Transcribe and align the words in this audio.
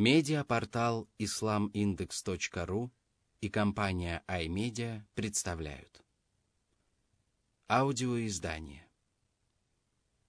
Медиапортал 0.00 1.10
islamindex.ru 1.18 2.90
и 3.42 3.50
компания 3.50 4.24
iMedia 4.28 5.02
представляют. 5.14 6.02
Аудиоиздание. 7.68 8.88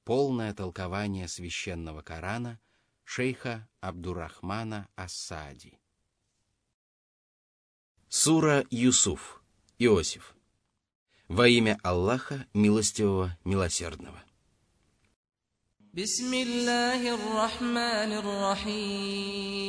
Полное 0.04 0.54
толкование 0.54 1.30
священного 1.30 2.02
Корана 2.02 2.60
шейха 3.06 3.70
Абдурахмана 3.80 4.90
Ассади. 4.98 5.80
Сура 8.10 8.66
Юсуф. 8.72 9.42
Иосиф. 9.80 10.36
Во 11.30 11.48
имя 11.48 11.80
Аллаха 11.82 12.46
Милостивого 12.54 13.38
Милосердного 13.46 14.22
بسم 15.95 16.35
الله 16.35 17.15
الرحمن 17.15 18.13
الرحيم 18.23 19.67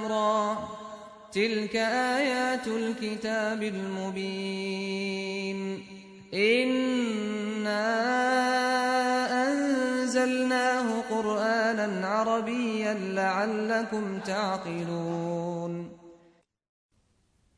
را 0.06 0.68
تلك 1.32 1.76
آيات 1.76 2.66
الكتاب 2.66 3.62
المبين 3.62 5.04
إنا 6.34 7.84
أنزلناه 10.18 11.00
قرآنا 11.10 12.06
عربيا 12.06 12.94
لعلكم 12.94 14.20
تعقلون 14.20 15.74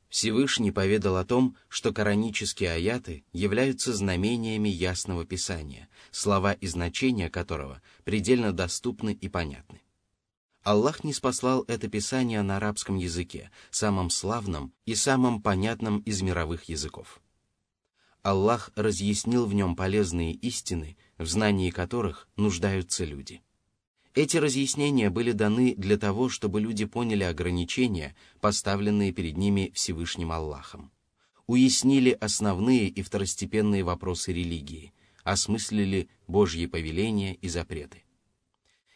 Всевышний 0.08 0.70
поведал 0.70 1.16
о 1.16 1.24
том, 1.24 1.56
что 1.68 1.92
коранические 1.92 2.70
аяты 2.70 3.24
являются 3.32 3.92
знамениями 3.92 4.68
ясного 4.68 5.26
писания, 5.26 5.88
слова 6.10 6.52
и 6.52 6.66
значения 6.66 7.28
которого 7.28 7.82
предельно 8.04 8.52
доступны 8.52 9.12
и 9.12 9.28
понятны. 9.28 9.82
Аллах 10.62 11.04
не 11.04 11.12
спаслал 11.12 11.64
это 11.68 11.88
писание 11.88 12.42
на 12.42 12.56
арабском 12.56 12.96
языке, 12.96 13.50
самом 13.70 14.08
славном 14.08 14.72
и 14.86 14.94
самом 14.94 15.42
понятном 15.42 15.98
из 15.98 16.22
мировых 16.22 16.64
языков. 16.64 17.20
Аллах 18.22 18.72
разъяснил 18.74 19.46
в 19.46 19.54
нем 19.54 19.76
полезные 19.76 20.32
истины, 20.32 20.96
в 21.21 21.27
знании 21.27 21.69
которых 21.69 22.27
нуждаются 22.35 23.05
люди. 23.05 23.41
Эти 24.13 24.37
разъяснения 24.37 25.09
были 25.09 25.31
даны 25.31 25.75
для 25.75 25.97
того, 25.97 26.29
чтобы 26.29 26.59
люди 26.59 26.85
поняли 26.85 27.23
ограничения, 27.23 28.15
поставленные 28.41 29.13
перед 29.13 29.37
ними 29.37 29.71
Всевышним 29.73 30.31
Аллахом, 30.31 30.91
уяснили 31.47 32.11
основные 32.19 32.89
и 32.89 33.01
второстепенные 33.03 33.83
вопросы 33.83 34.33
религии, 34.33 34.93
осмыслили 35.23 36.09
Божьи 36.27 36.65
повеления 36.65 37.35
и 37.35 37.47
запреты. 37.47 38.03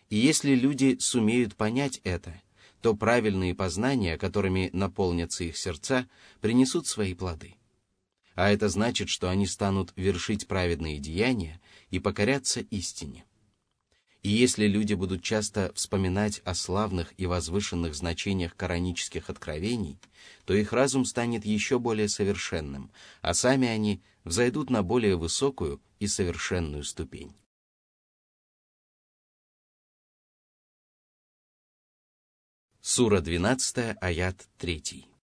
И 0.09 0.17
если 0.17 0.55
люди 0.55 0.97
сумеют 0.99 1.55
понять 1.55 2.01
это, 2.03 2.41
то 2.81 2.95
правильные 2.95 3.55
познания, 3.55 4.17
которыми 4.17 4.69
наполнятся 4.73 5.43
их 5.43 5.57
сердца, 5.57 6.09
принесут 6.41 6.87
свои 6.87 7.13
плоды– 7.13 7.55
а 8.35 8.49
это 8.51 8.67
значит, 8.67 9.09
что 9.09 9.29
они 9.29 9.47
станут 9.47 9.93
вершить 9.95 10.47
праведные 10.47 10.99
деяния 10.99 11.61
и 11.95 11.99
покоряться 11.99 12.59
истине. 12.59 13.23
И 14.21 14.29
если 14.29 14.67
люди 14.67 14.95
будут 14.95 15.23
часто 15.23 15.71
вспоминать 15.75 16.41
о 16.43 16.53
славных 16.53 17.13
и 17.15 17.25
возвышенных 17.25 17.95
значениях 17.95 18.53
коранических 18.57 19.29
откровений, 19.29 19.97
то 20.43 20.53
их 20.53 20.73
разум 20.73 21.05
станет 21.05 21.45
еще 21.45 21.79
более 21.79 22.09
совершенным, 22.09 22.91
а 23.21 23.33
сами 23.33 23.69
они 23.69 24.01
взойдут 24.25 24.69
на 24.69 24.83
более 24.83 25.15
высокую 25.15 25.81
и 25.99 26.07
совершенную 26.07 26.83
ступень. 26.83 27.33
Сура 32.81 33.21
12, 33.21 33.95
аят 34.01 34.47
3. 34.57 35.14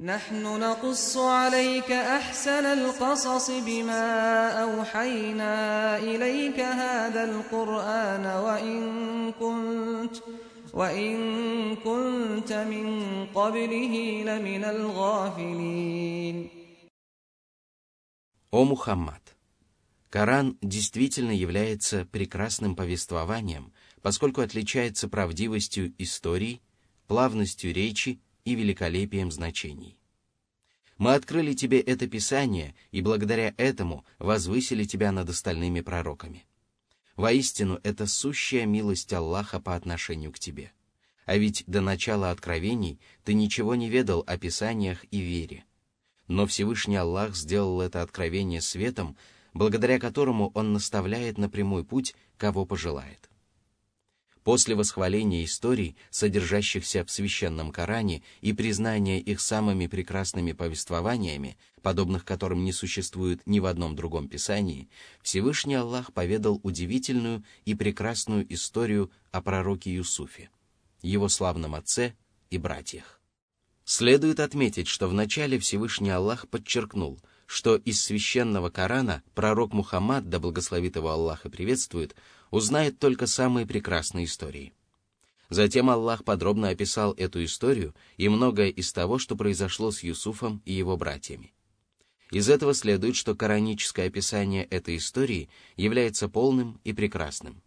نحن 0.00 0.42
نقص 0.60 1.16
عليك 1.16 1.92
أحسن 1.92 2.64
القصص 2.64 3.50
بما 3.50 4.48
أوحينا 4.62 5.96
إليك 5.98 6.60
هذا 6.60 7.24
القرآن 7.24 8.26
وإن 8.26 9.32
كنت 9.32 10.16
وإن 10.72 11.76
كنت 11.76 12.52
من 12.52 13.26
قبله 13.34 14.24
لمن 14.24 14.64
الغافلين 14.64 16.48
О 18.52 18.64
Мухаммад! 18.64 19.36
Коран 20.08 20.56
действительно 20.62 21.30
является 21.30 22.06
прекрасным 22.06 22.74
повествованием, 22.74 23.72
поскольку 24.02 24.40
отличается 24.40 25.08
правдивостью 25.08 25.94
историй, 25.98 26.62
плавностью 27.06 27.72
речи 27.74 28.18
и 28.45 28.55
великолепием 28.55 29.31
значений. 29.31 29.97
Мы 30.97 31.13
открыли 31.13 31.53
тебе 31.53 31.81
это 31.81 32.07
Писание 32.07 32.73
и 32.91 33.01
благодаря 33.01 33.53
этому 33.57 34.05
возвысили 34.17 34.85
тебя 34.85 35.11
над 35.11 35.29
остальными 35.29 35.81
пророками. 35.81 36.45
Воистину, 37.17 37.79
это 37.83 38.07
сущая 38.07 38.65
милость 38.65 39.11
Аллаха 39.11 39.59
по 39.59 39.75
отношению 39.75 40.31
к 40.31 40.39
тебе. 40.39 40.71
А 41.25 41.37
ведь 41.37 41.63
до 41.65 41.81
начала 41.81 42.31
откровений 42.31 42.99
ты 43.23 43.33
ничего 43.33 43.75
не 43.75 43.89
ведал 43.89 44.23
о 44.25 44.37
Писаниях 44.37 45.03
и 45.11 45.19
вере. 45.19 45.65
Но 46.27 46.45
Всевышний 46.45 46.95
Аллах 46.95 47.35
сделал 47.35 47.81
это 47.81 48.01
откровение 48.01 48.61
светом, 48.61 49.17
благодаря 49.53 49.99
которому 49.99 50.51
Он 50.53 50.71
наставляет 50.71 51.37
на 51.37 51.49
прямой 51.49 51.83
путь, 51.83 52.15
кого 52.37 52.65
пожелает. 52.65 53.29
После 54.45 54.75
восхваления 54.75 55.43
историй, 55.43 55.97
содержащихся 56.11 57.03
в 57.03 57.09
священном 57.09 57.71
Коране, 57.71 58.21
и 58.41 58.53
признания 58.53 59.19
их 59.19 59.41
самыми 59.41 59.87
прекрасными 59.87 60.51
повествованиями, 60.51 61.57
подобных 61.81 62.25
которым 62.25 62.63
не 62.63 62.71
существует 62.71 63.41
ни 63.47 63.59
в 63.59 63.65
одном 63.65 63.95
другом 63.95 64.27
писании, 64.29 64.87
Всевышний 65.23 65.73
Аллах 65.73 66.13
поведал 66.13 66.59
удивительную 66.61 67.43
и 67.65 67.73
прекрасную 67.73 68.45
историю 68.53 69.09
о 69.31 69.41
пророке 69.41 69.91
Юсуфе, 69.91 70.51
его 71.01 71.27
славном 71.27 71.73
отце 71.73 72.13
и 72.51 72.59
братьях. 72.59 73.19
Следует 73.83 74.39
отметить, 74.39 74.87
что 74.87 75.07
вначале 75.07 75.57
Всевышний 75.57 76.11
Аллах 76.11 76.47
подчеркнул, 76.49 77.19
что 77.47 77.77
из 77.77 77.99
священного 77.99 78.69
Корана 78.69 79.23
пророк 79.33 79.73
Мухаммад, 79.73 80.29
да 80.29 80.39
благословит 80.39 80.97
его 80.97 81.09
Аллах 81.09 81.47
и 81.47 81.49
приветствует, 81.49 82.15
узнает 82.55 82.99
только 82.99 83.27
самые 83.27 83.65
прекрасные 83.65 84.23
истории. 84.23 84.71
Затем 85.49 85.89
Аллах 85.89 86.23
подробно 86.23 86.69
описал 86.69 87.11
эту 87.13 87.43
историю 87.43 87.93
и 88.15 88.29
многое 88.29 88.69
из 88.69 88.93
того, 88.93 89.19
что 89.19 89.35
произошло 89.35 89.91
с 89.91 90.03
Юсуфом 90.03 90.61
и 90.63 90.71
его 90.71 90.95
братьями. 90.95 91.53
Из 92.31 92.49
этого 92.49 92.73
следует, 92.73 93.17
что 93.17 93.35
кораническое 93.35 94.07
описание 94.07 94.63
этой 94.63 94.95
истории 94.95 95.49
является 95.75 96.29
полным 96.29 96.79
и 96.85 96.93
прекрасным. 96.93 97.61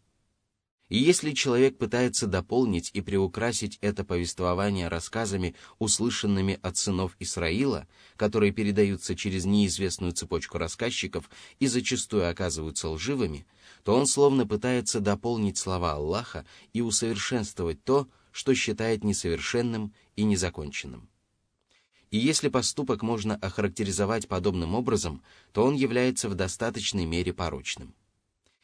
И 0.88 0.97
если 0.97 1.32
человек 1.32 1.76
пытается 1.76 2.26
дополнить 2.26 2.91
и 2.94 3.03
приукрасить 3.03 3.76
это 3.82 4.05
повествование 4.05 4.88
рассказами, 4.88 5.55
услышанными 5.78 6.59
от 6.62 6.78
сынов 6.78 7.15
Исраила, 7.19 7.87
которые 8.16 8.53
передаются 8.53 9.15
через 9.15 9.44
неизвестную 9.44 10.12
цепочку 10.12 10.56
рассказчиков 10.56 11.28
и 11.59 11.66
зачастую 11.66 12.28
оказываются 12.28 12.88
лживыми, 12.88 13.47
то 13.88 13.94
он 13.94 14.06
словно 14.06 14.47
пытается 14.47 15.00
дополнить 15.00 15.56
слова 15.56 15.94
Аллаха 15.94 16.44
и 16.75 16.82
усовершенствовать 16.82 17.82
то, 17.84 18.06
что 18.32 18.54
считает 18.54 19.03
несовершенным 19.03 19.94
и 20.15 20.25
незаконченным. 20.25 21.09
И 22.10 22.19
если 22.19 22.50
поступок 22.50 23.00
можно 23.00 23.37
охарактеризовать 23.37 24.29
подобным 24.29 24.75
образом, 24.75 25.23
то 25.52 25.64
он 25.64 25.75
является 25.75 26.29
в 26.29 26.35
достаточной 26.35 27.06
мере 27.06 27.32
порочным. 27.32 27.94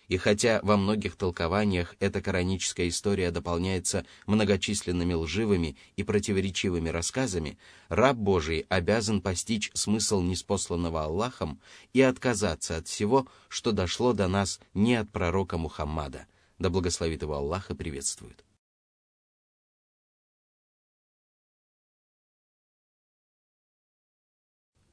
И 0.08 0.18
хотя 0.18 0.60
во 0.62 0.76
многих 0.76 1.16
толкованиях 1.16 1.96
эта 1.98 2.20
кораническая 2.20 2.88
история 2.88 3.30
дополняется 3.30 4.04
многочисленными 4.26 5.14
лживыми 5.14 5.76
и 5.96 6.02
противоречивыми 6.02 6.90
рассказами, 6.90 7.58
раб 7.88 8.16
Божий 8.16 8.66
обязан 8.68 9.22
постичь 9.22 9.70
смысл 9.74 10.20
неспосланного 10.20 11.04
Аллахом 11.04 11.60
и 11.92 12.02
отказаться 12.02 12.76
от 12.76 12.88
всего, 12.88 13.26
что 13.48 13.72
дошло 13.72 14.12
до 14.12 14.28
нас 14.28 14.60
не 14.74 14.94
от 14.94 15.10
пророка 15.10 15.56
Мухаммада, 15.56 16.26
да 16.58 16.68
благословит 16.68 17.22
его 17.22 17.34
Аллах 17.34 17.70
и 17.70 17.74
приветствует. 17.74 18.44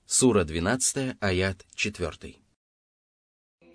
Сура 0.06 0.44
12, 0.44 1.16
аят 1.22 1.66
4. 1.74 2.36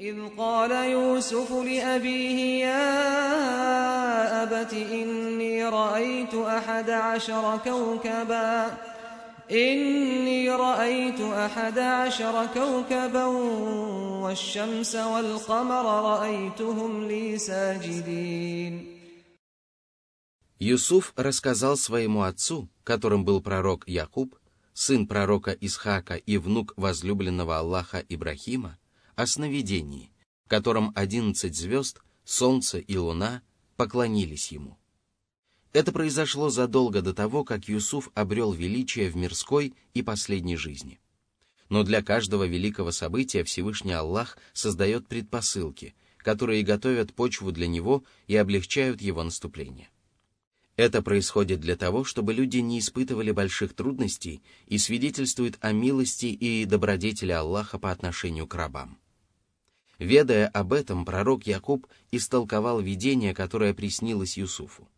إذ 0.02 0.18
قال 0.38 0.72
يوسف 0.72 1.52
لأبيه 1.52 2.66
يا 2.66 4.44
أبت 4.44 4.74
إني 4.74 5.66
رأيت 5.66 6.34
أحد 6.34 6.90
عشر 6.90 7.58
كوكبا 7.63 8.78
إني 9.52 10.50
رأيت 10.50 11.22
أحد 11.22 11.80
عشر 11.80 12.46
كوكبا 12.54 13.25
والشمس 14.25 14.96
والقمر 14.96 15.86
رأيتهم 15.86 17.08
لي 17.08 17.38
ساجدين 17.38 18.98
Юсуф 20.60 21.13
рассказал 21.16 21.75
своему 21.78 22.22
отцу, 22.24 22.69
которым 22.84 23.25
был 23.25 23.42
пророк 23.42 23.88
Якуб, 23.88 24.36
сын 24.74 25.08
пророка 25.08 25.52
Исхака 25.52 26.16
и 26.16 26.38
внук 26.38 26.74
возлюбленного 26.78 27.58
Аллаха 27.58 28.04
Ибрахима, 28.10 28.78
о 29.17 29.27
сновидении, 29.27 30.13
в 30.45 30.49
котором 30.49 30.93
одиннадцать 30.95 31.57
звезд, 31.57 32.03
солнце 32.25 32.79
и 32.79 32.97
луна 32.97 33.43
поклонились 33.77 34.53
ему. 34.53 34.79
Это 35.73 35.91
произошло 35.91 36.49
задолго 36.51 37.03
до 37.03 37.13
того, 37.13 37.45
как 37.45 37.69
Юсуф 37.69 38.11
обрел 38.15 38.53
величие 38.53 39.11
в 39.11 39.17
мирской 39.17 39.75
и 39.95 40.03
последней 40.03 40.57
жизни. 40.57 41.01
Но 41.69 41.83
для 41.83 42.03
каждого 42.03 42.45
великого 42.45 42.93
события 42.93 43.43
Всевышний 43.43 43.93
Аллах 43.93 44.39
создает 44.53 45.09
предпосылки, 45.09 45.95
которые 46.19 46.62
готовят 46.62 47.15
почву 47.15 47.53
для 47.53 47.67
него 47.67 48.05
и 48.27 48.37
облегчают 48.37 49.01
его 49.01 49.23
наступление. 49.23 49.91
Это 50.77 51.01
происходит 51.03 51.61
для 51.61 51.77
того, 51.77 52.05
чтобы 52.05 52.35
люди 52.35 52.59
не 52.59 52.81
испытывали 52.81 53.31
больших 53.31 53.75
трудностей 53.75 54.43
и 54.67 54.77
свидетельствует 54.77 55.57
о 55.61 55.73
милости 55.73 56.27
и 56.27 56.67
добродетели 56.67 57.33
Аллаха 57.33 57.79
по 57.79 57.91
отношению 57.91 58.47
к 58.47 58.55
рабам. 58.55 58.99
Ведая 59.99 60.49
об 60.49 60.73
этом, 60.73 61.05
пророк 61.05 61.47
Якуб 61.47 61.87
истолковал 62.11 62.81
видение, 62.81 63.35
которое 63.35 63.73
приснилось 63.73 64.37
Юсуфу. 64.37 64.89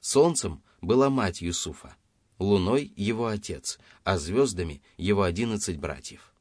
Солнцем 0.00 0.62
была 0.80 1.10
мать 1.10 1.42
Юсуфа, 1.42 1.96
луной— 2.38 2.92
его 2.96 3.26
отец, 3.26 3.78
а 4.04 4.18
звездами— 4.18 4.82
его 4.96 5.24
одиннадцать 5.24 5.78
братьев. 5.78 6.32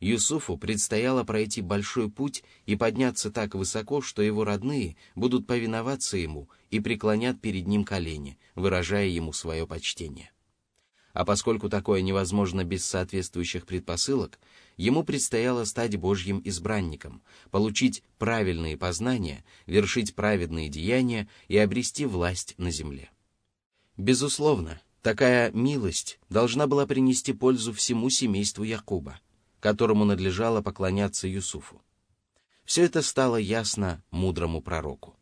Юсуфу 0.00 0.56
предстояло 0.56 1.22
пройти 1.22 1.60
большой 1.60 2.10
путь 2.10 2.42
и 2.66 2.74
подняться 2.74 3.30
так 3.30 3.54
высоко, 3.54 4.00
что 4.00 4.20
его 4.20 4.42
родные 4.42 4.96
будут 5.14 5.46
повиноваться 5.46 6.16
ему 6.16 6.48
и 6.70 6.80
преклонят 6.80 7.40
перед 7.40 7.68
ним 7.68 7.84
колени, 7.84 8.36
выражая 8.56 9.06
ему 9.06 9.32
свое 9.32 9.64
почтение. 9.64 10.31
А 11.12 11.24
поскольку 11.24 11.68
такое 11.68 12.00
невозможно 12.00 12.64
без 12.64 12.84
соответствующих 12.86 13.66
предпосылок, 13.66 14.38
ему 14.76 15.04
предстояло 15.04 15.64
стать 15.64 15.96
Божьим 15.96 16.40
избранником, 16.44 17.22
получить 17.50 18.02
правильные 18.18 18.78
познания, 18.78 19.44
вершить 19.66 20.14
праведные 20.14 20.68
деяния 20.68 21.28
и 21.48 21.58
обрести 21.58 22.06
власть 22.06 22.54
на 22.56 22.70
земле. 22.70 23.10
Безусловно, 23.98 24.80
такая 25.02 25.50
милость 25.52 26.18
должна 26.30 26.66
была 26.66 26.86
принести 26.86 27.34
пользу 27.34 27.74
всему 27.74 28.08
семейству 28.08 28.64
Якуба, 28.64 29.20
которому 29.60 30.04
надлежало 30.06 30.62
поклоняться 30.62 31.28
Юсуфу. 31.28 31.82
Все 32.64 32.84
это 32.84 33.02
стало 33.02 33.36
ясно 33.36 34.02
мудрому 34.10 34.62
пророку. 34.62 35.14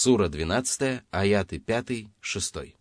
Сура 0.00 0.28
12, 0.28 1.02
аяты 1.10 1.58
5-6. 1.58 2.76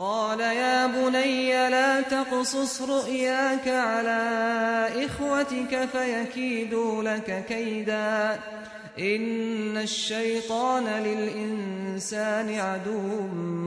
قال 0.00 0.40
يا 0.40 0.86
بني 0.86 1.50
لا 1.68 2.00
تقصص 2.00 2.82
رؤياك 2.82 3.68
على 3.68 4.22
إخوتك 5.06 5.88
فيكيدوا 5.92 7.02
لك 7.02 7.44
كيدا 7.48 8.40
إن 8.98 9.76
الشيطان 9.76 10.84
للإنسان 10.84 12.54
عدو 12.54 13.26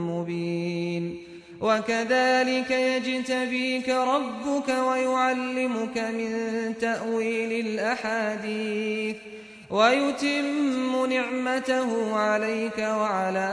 مبين 0.09 1.23
وكذلك 1.61 2.71
يجتبيك 2.71 3.89
ربك 3.89 4.69
ويعلمك 4.69 5.97
من 5.97 6.73
تأويل 6.81 7.67
الأحاديث 7.67 9.15
ويتم 9.73 11.05
نعمته 11.05 12.15
عليك 12.15 12.77
وعلى 12.77 13.50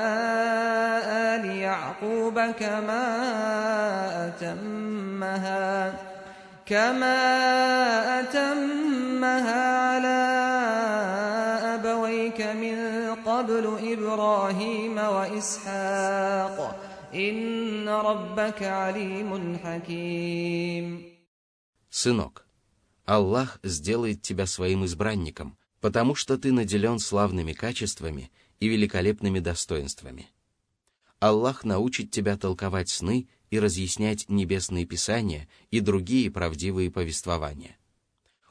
آل 1.35 1.45
يعقوب 1.45 2.41
كما 2.41 3.07
أتمها 4.29 5.95
كما 6.67 7.21
أتمها 8.21 9.63
على 9.79 10.21
أبويك 11.75 12.41
من 12.41 12.77
قبل 13.27 13.65
إبراهيم 13.93 14.99
وإسحاق 14.99 16.57
إن 17.15 17.89
ربك 17.89 18.63
عليم 18.63 19.59
حكيم 19.65 21.11
Сынок, 21.93 22.47
Аллах 23.05 23.59
сделает 23.65 24.23
тебя 24.23 24.47
своим 24.47 24.85
избранником – 24.85 25.61
потому 25.86 26.16
что 26.16 26.40
ты 26.40 26.52
наделен 26.52 26.98
славными 26.98 27.54
качествами 27.54 28.32
и 28.60 28.68
великолепными 28.68 29.38
достоинствами. 29.38 30.32
Аллах 31.20 31.64
научит 31.64 32.10
тебя 32.10 32.38
толковать 32.38 32.90
сны 32.90 33.28
и 33.52 33.60
разъяснять 33.60 34.28
небесные 34.28 34.88
писания 34.88 35.48
и 35.70 35.82
другие 35.82 36.32
правдивые 36.32 36.90
повествования. 36.90 37.78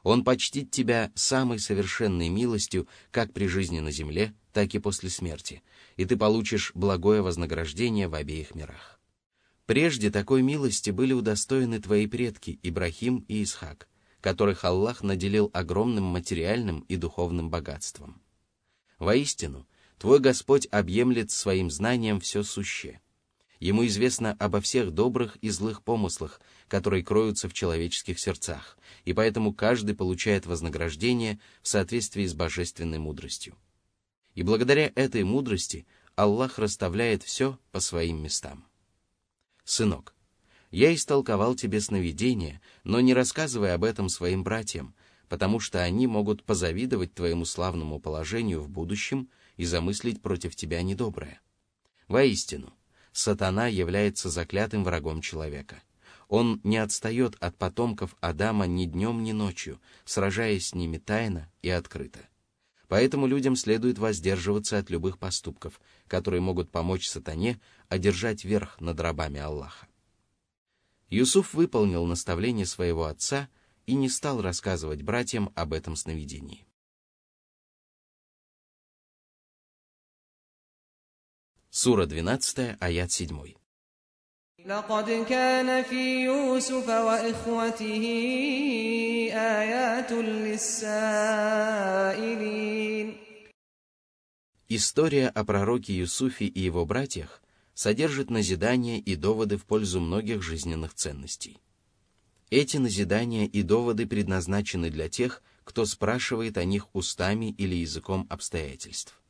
Он 0.01 0.23
почтит 0.23 0.71
тебя 0.71 1.11
самой 1.13 1.59
совершенной 1.59 2.29
милостью 2.29 2.87
как 3.11 3.33
при 3.33 3.47
жизни 3.47 3.81
на 3.81 3.91
земле, 3.91 4.33
так 4.53 4.73
и 4.73 4.79
после 4.79 5.09
смерти, 5.09 5.61
и 5.97 6.05
ты 6.05 6.15
получишь 6.15 6.71
благое 6.73 7.21
вознаграждение 7.21 8.07
в 8.07 8.15
обеих 8.15 8.55
мирах. 8.55 8.97
Прежде 9.65 10.09
такой 10.09 10.41
милости 10.41 10.89
были 10.89 11.11
удостоены 11.11 11.81
твои 11.81 12.07
предки 12.07 12.57
Ибрахим 12.63 13.25
и 13.27 13.43
Исхак– 13.43 13.89
которых 14.25 14.65
Аллах 14.65 15.03
наделил 15.03 15.51
огромным 15.53 16.05
материальным 16.05 16.79
и 16.89 16.95
духовным 16.95 17.51
богатством. 17.51 18.23
Воистину, 18.97 19.67
твой 19.99 20.17
Господь 20.17 20.67
объемлет 20.71 21.29
своим 21.29 21.69
знанием 21.69 22.19
все 22.19 22.41
сущее. 22.41 23.01
Ему 23.59 23.85
известно 23.85 24.35
обо 24.39 24.61
всех 24.61 24.89
добрых 24.89 25.35
и 25.41 25.51
злых 25.51 25.83
помыслах, 25.83 26.41
которые 26.67 27.03
кроются 27.03 27.47
в 27.47 27.53
человеческих 27.53 28.17
сердцах, 28.17 28.79
и 29.03 29.13
поэтому 29.13 29.53
каждый 29.53 29.93
получает 29.93 30.47
вознаграждение 30.47 31.39
в 31.61 31.67
соответствии 31.67 32.25
с 32.25 32.33
божественной 32.33 32.97
мудростью. 32.97 33.55
И 34.33 34.41
благодаря 34.41 34.91
этой 34.95 35.23
мудрости 35.23 35.85
Аллах 36.15 36.57
расставляет 36.57 37.21
все 37.21 37.59
по 37.71 37.79
своим 37.79 38.23
местам. 38.23 38.65
Сынок, 39.65 40.15
я 40.75 40.93
истолковал 40.93 41.55
тебе 41.55 41.79
сновидение, 41.79 42.59
но 42.83 42.99
не 42.99 43.13
рассказывай 43.13 43.73
об 43.73 43.85
этом 43.85 44.09
своим 44.09 44.43
братьям, 44.43 44.93
потому 45.29 45.61
что 45.61 45.81
они 45.81 46.05
могут 46.05 46.43
позавидовать 46.43 47.13
твоему 47.13 47.45
славному 47.45 47.97
положению 48.01 48.59
в 48.59 48.67
будущем 48.67 49.29
и 49.55 49.63
замыслить 49.63 50.21
против 50.21 50.53
тебя 50.53 50.81
недоброе. 50.81 51.39
Воистину, 52.09 52.73
сатана 53.13 53.67
является 53.67 54.29
заклятым 54.29 54.83
врагом 54.83 55.21
человека. 55.21 55.81
Он 56.27 56.59
не 56.65 56.75
отстает 56.75 57.37
от 57.39 57.55
потомков 57.55 58.13
Адама 58.19 58.67
ни 58.67 58.83
днем, 58.83 59.23
ни 59.23 59.31
ночью, 59.31 59.79
сражаясь 60.03 60.67
с 60.67 60.75
ними 60.75 60.97
тайно 60.97 61.49
и 61.61 61.69
открыто. 61.69 62.19
Поэтому 62.89 63.27
людям 63.27 63.55
следует 63.55 63.97
воздерживаться 63.97 64.77
от 64.77 64.89
любых 64.89 65.19
поступков, 65.19 65.79
которые 66.09 66.41
могут 66.41 66.69
помочь 66.69 67.07
сатане 67.07 67.61
одержать 67.87 68.43
верх 68.43 68.81
над 68.81 68.99
рабами 68.99 69.39
Аллаха. 69.39 69.87
Юсуф 71.08 71.54
выполнил 71.54 72.06
наставление 72.06 72.66
своего 72.66 73.04
отца 73.04 73.48
и 73.86 73.94
не 73.94 74.08
стал 74.08 74.40
рассказывать 74.40 75.02
братьям 75.02 75.52
об 75.56 75.72
этом 75.72 75.96
сновидении. 75.96 76.66
Сура 81.70 82.06
12, 82.06 82.76
аят 82.80 83.12
7. 83.12 83.60
لقد 84.66 85.10
كان 85.28 85.82
في 85.82 86.24
يوسف 86.24 86.88
وإخوته 86.88 88.04
آيات 89.32 90.12
للسائلين 90.12 91.50
История 94.68 95.28
о 95.28 95.44
пророке 95.44 95.92
Юсуфе 95.94 96.44
и 96.44 96.60
его 96.60 96.86
братьях 96.86 97.42
содержит 97.75 98.31
назидания 98.31 98.99
и 98.99 99.15
доводы 99.15 99.57
в 99.57 99.65
пользу 99.65 99.99
многих 99.99 100.41
жизненных 100.41 100.95
ценностей. 100.95 101.59
Эти 102.49 102.77
назидания 102.77 103.45
и 103.45 103.61
доводы 103.61 104.07
предназначены 104.07 104.89
для 104.89 105.09
тех, 105.09 105.43
кто 105.63 105.85
спрашивает 105.85 106.57
о 106.57 106.63
них 106.63 106.87
устами 106.95 107.51
или 107.51 107.75
языком 107.75 108.25
обстоятельств. 108.29 109.21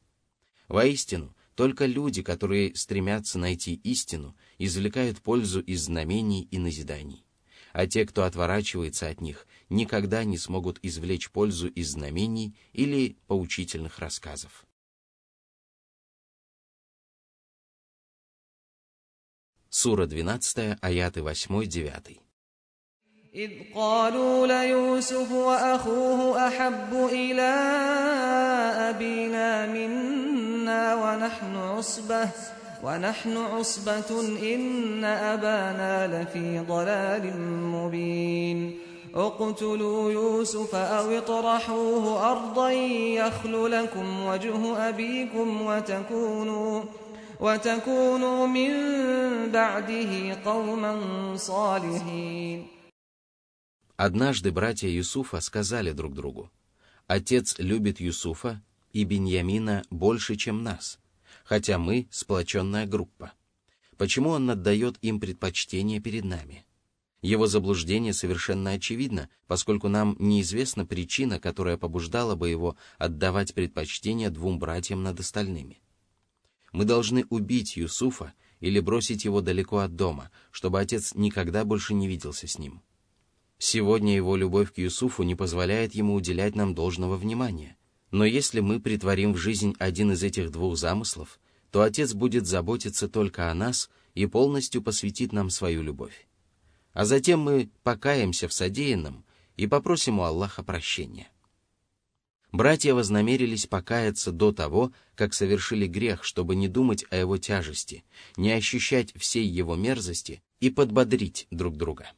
Воистину, 0.67 1.35
только 1.55 1.85
люди, 1.85 2.21
которые 2.21 2.75
стремятся 2.75 3.39
найти 3.39 3.75
истину, 3.75 4.35
извлекают 4.57 5.21
пользу 5.21 5.61
из 5.61 5.83
знамений 5.83 6.47
и 6.51 6.59
назиданий. 6.59 7.25
А 7.71 7.87
те, 7.87 8.05
кто 8.05 8.23
отворачивается 8.23 9.07
от 9.07 9.21
них, 9.21 9.47
никогда 9.69 10.23
не 10.23 10.37
смогут 10.37 10.79
извлечь 10.81 11.31
пользу 11.31 11.67
из 11.67 11.91
знамений 11.91 12.55
или 12.73 13.17
поучительных 13.27 13.99
рассказов. 13.99 14.65
Сура 19.74 20.04
12, 20.06 20.78
аяты 20.82 21.20
8-9. 21.20 22.20
إذ 23.34 23.50
قالوا 23.74 24.46
ليوسف 24.46 25.32
وأخوه 25.32 26.48
أحب 26.48 27.08
إلى 27.12 27.52
أبينا 28.90 29.66
منا 29.66 30.94
ونحن 30.94 31.56
عصبة 31.56 32.28
ونحن 32.84 33.36
عصبة 33.36 34.20
إن 34.54 35.04
أبانا 35.04 36.22
لفي 36.22 36.58
ضلال 36.58 37.40
مبين 37.62 38.78
اقتلوا 39.14 40.12
يوسف 40.12 40.74
أو 40.74 41.10
اطرحوه 41.10 42.30
أرضا 42.30 42.70
يخل 42.70 43.70
لكم 43.70 44.26
وجه 44.26 44.88
أبيكم 44.88 45.62
وتكونوا 45.62 46.82
وتكونوا 47.40 48.46
من 48.46 48.70
بعده 49.52 50.34
قوما 50.44 51.36
صالحين 51.36 52.66
Однажды 53.96 54.50
братья 54.50 54.88
Юсуфа 54.88 55.40
сказали 55.40 55.92
друг 55.92 56.14
другу, 56.14 56.50
«Отец 57.06 57.58
любит 57.58 58.00
Юсуфа 58.00 58.62
и 58.94 59.04
Беньямина 59.04 59.82
больше, 59.90 60.36
чем 60.36 60.62
нас, 60.62 60.98
хотя 61.44 61.78
мы 61.78 62.08
сплоченная 62.10 62.86
группа. 62.86 63.32
Почему 63.98 64.30
он 64.30 64.48
отдает 64.48 64.96
им 65.02 65.20
предпочтение 65.20 66.00
перед 66.00 66.24
нами?» 66.24 66.64
Его 67.22 67.46
заблуждение 67.46 68.14
совершенно 68.14 68.70
очевидно, 68.70 69.28
поскольку 69.46 69.88
нам 69.88 70.16
неизвестна 70.18 70.86
причина, 70.86 71.38
которая 71.38 71.76
побуждала 71.76 72.34
бы 72.34 72.48
его 72.48 72.76
отдавать 72.96 73.52
предпочтение 73.52 74.30
двум 74.30 74.58
братьям 74.58 75.02
над 75.02 75.20
остальными. 75.20 75.82
Мы 76.75 76.83
должны 76.83 77.25
убить 77.29 77.77
Юсуфа 77.77 78.33
или 78.59 78.81
бросить 78.81 79.23
его 79.23 79.39
далеко 79.39 79.77
от 79.77 79.95
дома, 79.95 80.29
чтобы 80.51 80.81
отец 80.81 81.15
никогда 81.15 81.63
больше 81.63 81.93
не 81.93 82.05
виделся 82.05 82.47
с 82.47 82.59
ним. 82.59 82.81
Сегодня 83.57 84.13
его 84.13 84.35
любовь 84.35 84.73
к 84.73 84.77
Юсуфу 84.77 85.23
не 85.23 85.35
позволяет 85.35 85.95
ему 85.95 86.15
уделять 86.15 86.53
нам 86.53 86.75
должного 86.75 87.15
внимания. 87.15 87.77
Но 88.11 88.25
если 88.25 88.59
мы 88.59 88.81
притворим 88.81 89.31
в 89.31 89.37
жизнь 89.37 89.73
один 89.79 90.11
из 90.11 90.21
этих 90.21 90.51
двух 90.51 90.75
замыслов, 90.75 91.39
то 91.71 91.81
Отец 91.81 92.13
будет 92.13 92.45
заботиться 92.45 93.07
только 93.07 93.49
о 93.49 93.53
нас 93.53 93.89
и 94.13 94.25
полностью 94.25 94.81
посвятит 94.81 95.31
нам 95.31 95.49
свою 95.51 95.81
любовь. 95.81 96.27
А 96.91 97.05
затем 97.05 97.39
мы 97.39 97.69
покаемся 97.83 98.49
в 98.49 98.53
содеянном 98.53 99.23
и 99.55 99.65
попросим 99.65 100.19
у 100.19 100.23
Аллаха 100.23 100.61
прощения. 100.61 101.29
Братья 102.54 102.94
вознамерились 102.94 103.66
покаяться 103.66 104.32
до 104.32 104.52
того, 104.52 104.92
как 105.14 105.34
совершили 105.34 105.86
грех, 105.86 106.24
чтобы 106.24 106.56
не 106.56 106.66
думать 106.66 107.04
о 107.10 107.16
его 107.16 107.38
тяжести, 107.38 108.04
не 108.36 108.50
ощущать 108.52 109.12
всей 109.16 109.46
его 109.46 109.76
мерзости 109.76 110.42
и 110.58 110.70
подбодрить 110.70 111.46
друг 111.50 111.76
друга. 111.76 112.10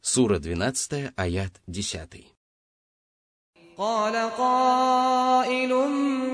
Сура 0.00 0.38
12, 0.38 1.12
аят 1.16 1.60
10. 1.66 2.34
قال 3.78 4.30
قائل 4.36 5.72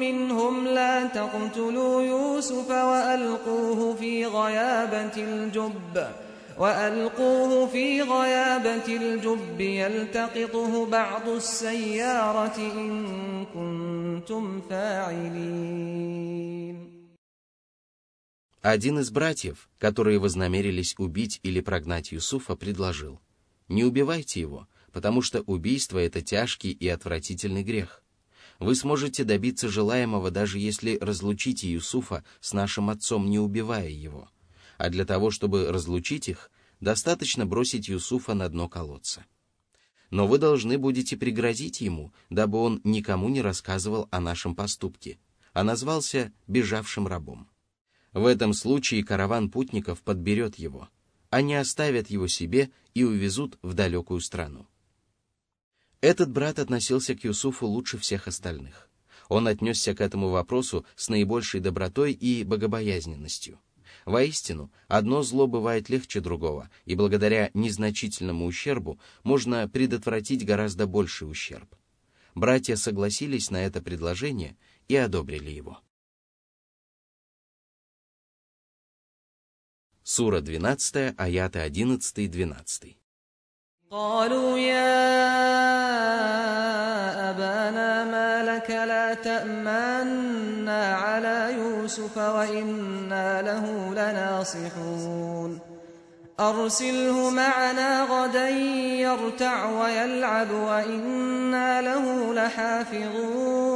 منهم 0.00 0.66
لا 0.66 1.06
تقتلوا 1.06 2.02
يوسف 2.02 2.71
وألقوه 2.71 3.94
في 3.94 4.26
غيابة 4.26 5.16
الجب 5.16 6.09
وألقوه 6.59 7.66
في 7.66 8.02
غيابة 8.02 8.97
الجب 8.97 9.61
يلتقطه 9.61 10.87
بعض 10.87 11.28
السيارة 11.28 12.56
إن 12.56 13.47
كنتم 13.54 14.61
فاعلين 14.71 15.94
Один 18.62 18.99
из 18.99 19.11
братьев, 19.11 19.68
которые 19.78 20.18
вознамерились 20.18 20.94
убить 20.97 21.38
или 21.42 21.61
прогнать 21.61 22.12
Юсуфа, 22.12 22.56
предложил – 22.56 23.30
не 23.68 23.85
убивайте 23.85 24.40
его, 24.40 24.68
потому 24.92 25.23
что 25.23 25.40
убийство – 25.42 25.99
это 25.99 26.21
тяжкий 26.21 26.71
и 26.71 26.88
отвратительный 26.88 27.62
грех. 27.62 28.02
Вы 28.61 28.75
сможете 28.75 29.25
добиться 29.25 29.68
желаемого, 29.68 30.30
даже 30.30 30.59
если 30.59 30.99
разлучите 31.00 31.71
Юсуфа 31.71 32.25
с 32.40 32.52
нашим 32.52 32.90
отцом, 32.90 33.28
не 33.28 33.38
убивая 33.38 33.88
его. 33.88 34.28
А 34.79 34.89
для 34.89 35.05
того, 35.05 35.29
чтобы 35.29 35.71
разлучить 35.71 36.27
их, 36.27 36.50
достаточно 36.79 37.45
бросить 37.45 37.88
Юсуфа 37.88 38.33
на 38.33 38.50
дно 38.50 38.67
колодца. 38.67 39.24
Но 40.09 40.25
вы 40.25 40.39
должны 40.39 40.79
будете 40.79 41.15
пригрозить 41.15 41.81
ему, 41.81 42.12
дабы 42.31 42.57
он 42.57 42.81
никому 42.83 43.29
не 43.29 43.43
рассказывал 43.43 44.07
о 44.09 44.19
нашем 44.19 44.55
поступке, 44.55 45.19
а 45.53 45.63
назвался 45.63 46.33
бежавшим 46.48 47.05
рабом. 47.05 47.48
В 48.12 48.25
этом 48.25 48.53
случае 48.53 49.03
караван 49.03 49.51
путников 49.51 50.01
подберет 50.01 50.55
его– 50.55 50.89
они 51.29 51.53
оставят 51.55 52.09
его 52.09 52.27
себе 52.27 52.71
и 52.93 53.03
увезут 53.03 53.59
в 53.62 53.74
далекую 53.74 54.19
страну. 54.19 54.67
Этот 56.01 56.31
брат 56.31 56.59
относился 56.59 57.15
к 57.15 57.24
Юсуфу 57.24 57.67
лучше 57.67 57.98
всех 57.98 58.27
остальных. 58.27 58.89
Он 59.27 59.48
отнесся 59.48 59.93
к 59.93 60.01
этому 60.01 60.29
вопросу 60.29 60.86
с 60.95 61.09
наибольшей 61.09 61.59
добротой 61.59 62.13
и 62.13 62.43
богобоязненностью. 62.43 63.59
Воистину, 64.09 64.71
одно 64.88 65.23
зло 65.23 65.47
бывает 65.47 65.88
легче 65.88 66.21
другого, 66.21 66.71
и 66.85 66.94
благодаря 66.94 67.50
незначительному 67.54 68.47
ущербу 68.47 68.99
можно 69.23 69.68
предотвратить 69.68 70.44
гораздо 70.44 70.87
больший 70.87 71.30
ущерб. 71.30 71.75
Братья 72.35 72.76
согласились 72.76 73.50
на 73.50 73.64
это 73.64 73.80
предложение 73.80 74.56
и 74.88 74.97
одобрили 74.97 75.50
его. 75.50 75.80
Сура 80.02 80.40
12, 80.40 81.14
аяты 81.16 81.61
11 81.61 82.18
и 82.18 82.28
12. 82.28 82.97
قالوا 83.90 84.59
يا 84.59 84.90
أبانا 87.30 88.04
ما 88.04 88.42
لك 88.42 88.71
لا 88.71 89.14
تأمنا 89.14 90.38
على 90.88 91.54
يوسف 91.59 92.16
وإنا 92.16 93.42
له 93.42 93.90
لناصحون 93.92 95.61
أرسله 96.40 97.30
معنا 97.30 98.04
غدا 98.04 98.49
يرتع 98.49 99.66
ويلعب 99.83 100.50
وإنا 100.50 101.83
له 101.83 102.35
لحافظون 102.35 103.75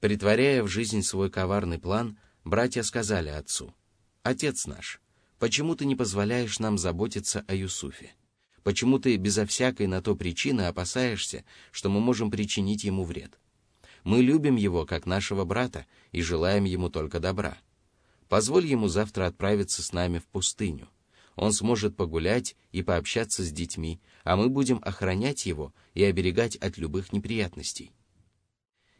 Притворяя 0.00 0.62
в 0.62 0.68
жизнь 0.68 1.02
свой 1.02 1.30
коварный 1.30 1.78
план, 1.78 2.18
Братья 2.46 2.82
сказали 2.84 3.28
отцу, 3.28 3.74
«Отец 4.22 4.68
наш, 4.68 5.00
почему 5.40 5.74
ты 5.74 5.84
не 5.84 5.96
позволяешь 5.96 6.60
нам 6.60 6.78
заботиться 6.78 7.44
о 7.48 7.56
Юсуфе? 7.56 8.12
Почему 8.62 9.00
ты 9.00 9.16
безо 9.16 9.46
всякой 9.46 9.88
на 9.88 10.00
то 10.00 10.14
причины 10.14 10.62
опасаешься, 10.62 11.44
что 11.72 11.90
мы 11.90 11.98
можем 11.98 12.30
причинить 12.30 12.84
ему 12.84 13.02
вред? 13.02 13.36
Мы 14.03 14.21
любим 14.21 14.55
его, 14.55 14.85
как 14.85 15.05
нашего 15.05 15.45
брата, 15.45 15.85
и 16.11 16.21
желаем 16.21 16.63
ему 16.63 16.89
только 16.89 17.19
добра. 17.19 17.57
Позволь 18.29 18.65
ему 18.65 18.87
завтра 18.87 19.27
отправиться 19.27 19.83
с 19.83 19.93
нами 19.93 20.19
в 20.19 20.25
пустыню. 20.25 20.87
Он 21.35 21.53
сможет 21.53 21.95
погулять 21.95 22.55
и 22.71 22.81
пообщаться 22.81 23.43
с 23.43 23.51
детьми, 23.51 23.99
а 24.23 24.35
мы 24.35 24.49
будем 24.49 24.79
охранять 24.83 25.45
его 25.45 25.73
и 25.93 26.03
оберегать 26.03 26.55
от 26.57 26.77
любых 26.77 27.13
неприятностей. 27.13 27.91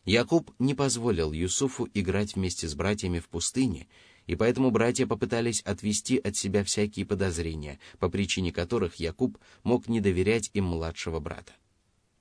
Якуб 0.05 0.51
не 0.57 0.73
позволил 0.73 1.31
Юсуфу 1.31 1.87
играть 1.93 2.35
вместе 2.35 2.67
с 2.67 2.73
братьями 2.73 3.19
в 3.19 3.29
пустыне, 3.29 3.87
и 4.25 4.35
поэтому 4.35 4.71
братья 4.71 5.05
попытались 5.05 5.61
отвести 5.61 6.17
от 6.17 6.35
себя 6.35 6.63
всякие 6.63 7.05
подозрения, 7.05 7.79
по 7.99 8.09
причине 8.09 8.51
которых 8.51 8.95
Якуб 8.95 9.37
мог 9.63 9.87
не 9.87 9.99
доверять 9.99 10.49
им 10.53 10.65
младшего 10.65 11.19
брата. 11.19 11.53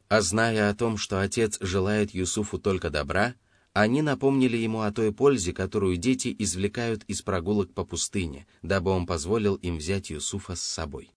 А 0.09 0.21
зная 0.21 0.69
о 0.69 0.75
том, 0.75 0.97
что 0.97 1.19
отец 1.19 1.57
желает 1.61 2.11
Юсуфу 2.13 2.59
только 2.59 2.89
добра, 2.89 3.35
они 3.73 4.01
напомнили 4.01 4.55
ему 4.55 4.81
о 4.81 4.91
той 4.91 5.11
пользе, 5.11 5.51
которую 5.51 5.97
дети 5.97 6.33
извлекают 6.39 7.03
из 7.05 7.21
прогулок 7.21 7.73
по 7.73 7.83
пустыне, 7.83 8.47
дабы 8.61 8.91
он 8.91 9.05
позволил 9.05 9.55
им 9.55 9.77
взять 9.77 10.09
Юсуфа 10.09 10.55
с 10.55 10.61
собой. 10.61 11.11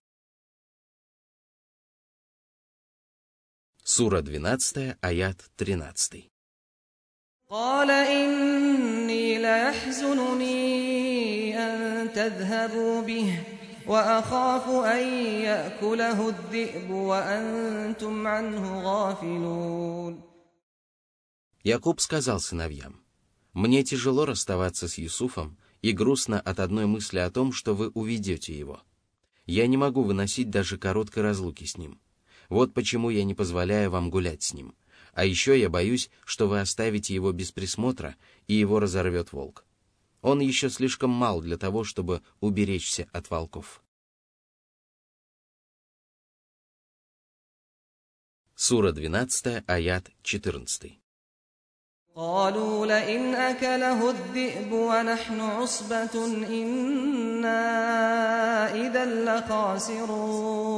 Сура 3.83 4.21
12, 4.21 4.97
аят 5.01 5.49
13. 5.55 6.29
قال 7.49 7.89
إني 7.89 9.37
ليحزنني 9.37 10.77
أن 11.57 12.13
تذهبوا 12.13 13.01
به 13.01 13.52
وأخاف 13.87 14.69
أن 14.69 15.03
يأكله 15.41 16.29
الذئب 16.29 16.89
وأنتم 16.91 18.27
عنه 18.27 18.81
غافلون 18.81 20.21
Якуб 21.63 21.99
сказал 21.99 22.39
сыновьям, 22.39 23.01
«Мне 23.53 23.83
тяжело 23.83 24.25
расставаться 24.25 24.87
с 24.87 24.97
Юсуфом 24.97 25.57
и 25.81 25.91
грустно 25.91 26.39
от 26.39 26.59
одной 26.59 26.85
мысли 26.85 27.19
о 27.19 27.29
том, 27.29 27.51
что 27.51 27.75
вы 27.75 27.89
уведете 27.89 28.57
его. 28.57 28.81
Я 29.45 29.67
не 29.67 29.77
могу 29.77 30.03
выносить 30.03 30.49
даже 30.49 30.77
короткой 30.77 31.23
разлуки 31.23 31.65
с 31.65 31.77
ним. 31.77 31.99
Вот 32.47 32.73
почему 32.73 33.09
я 33.09 33.23
не 33.23 33.33
позволяю 33.33 33.91
вам 33.91 34.09
гулять 34.09 34.43
с 34.43 34.53
ним 34.53 34.75
А 35.13 35.25
еще 35.25 35.59
я 35.59 35.69
боюсь, 35.69 36.09
что 36.25 36.47
вы 36.47 36.61
оставите 36.61 37.13
его 37.13 37.31
без 37.31 37.51
присмотра, 37.51 38.15
и 38.47 38.53
его 38.53 38.79
разорвет 38.79 39.33
волк. 39.33 39.65
Он 40.23 40.39
еще 40.41 40.69
слишком 40.69 41.09
мал 41.11 41.41
для 41.41 41.57
того, 41.57 41.83
чтобы 41.83 42.21
уберечься 42.39 43.07
от 43.13 43.29
волков. 43.29 43.81
Сура 48.55 48.91
12, 48.91 49.63
аят 49.67 50.11
14. 50.21 50.99
قالوا 52.15 52.85
لئن 52.85 53.35
أكله 53.35 54.09
الذئب 54.09 54.71
ونحن 54.71 55.39
عصبة 55.39 56.25
إنا 56.49 57.61
إذا 58.75 59.05
لخاسرون 59.39 60.69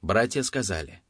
Братья 0.00 0.42
сказали, 0.42 1.02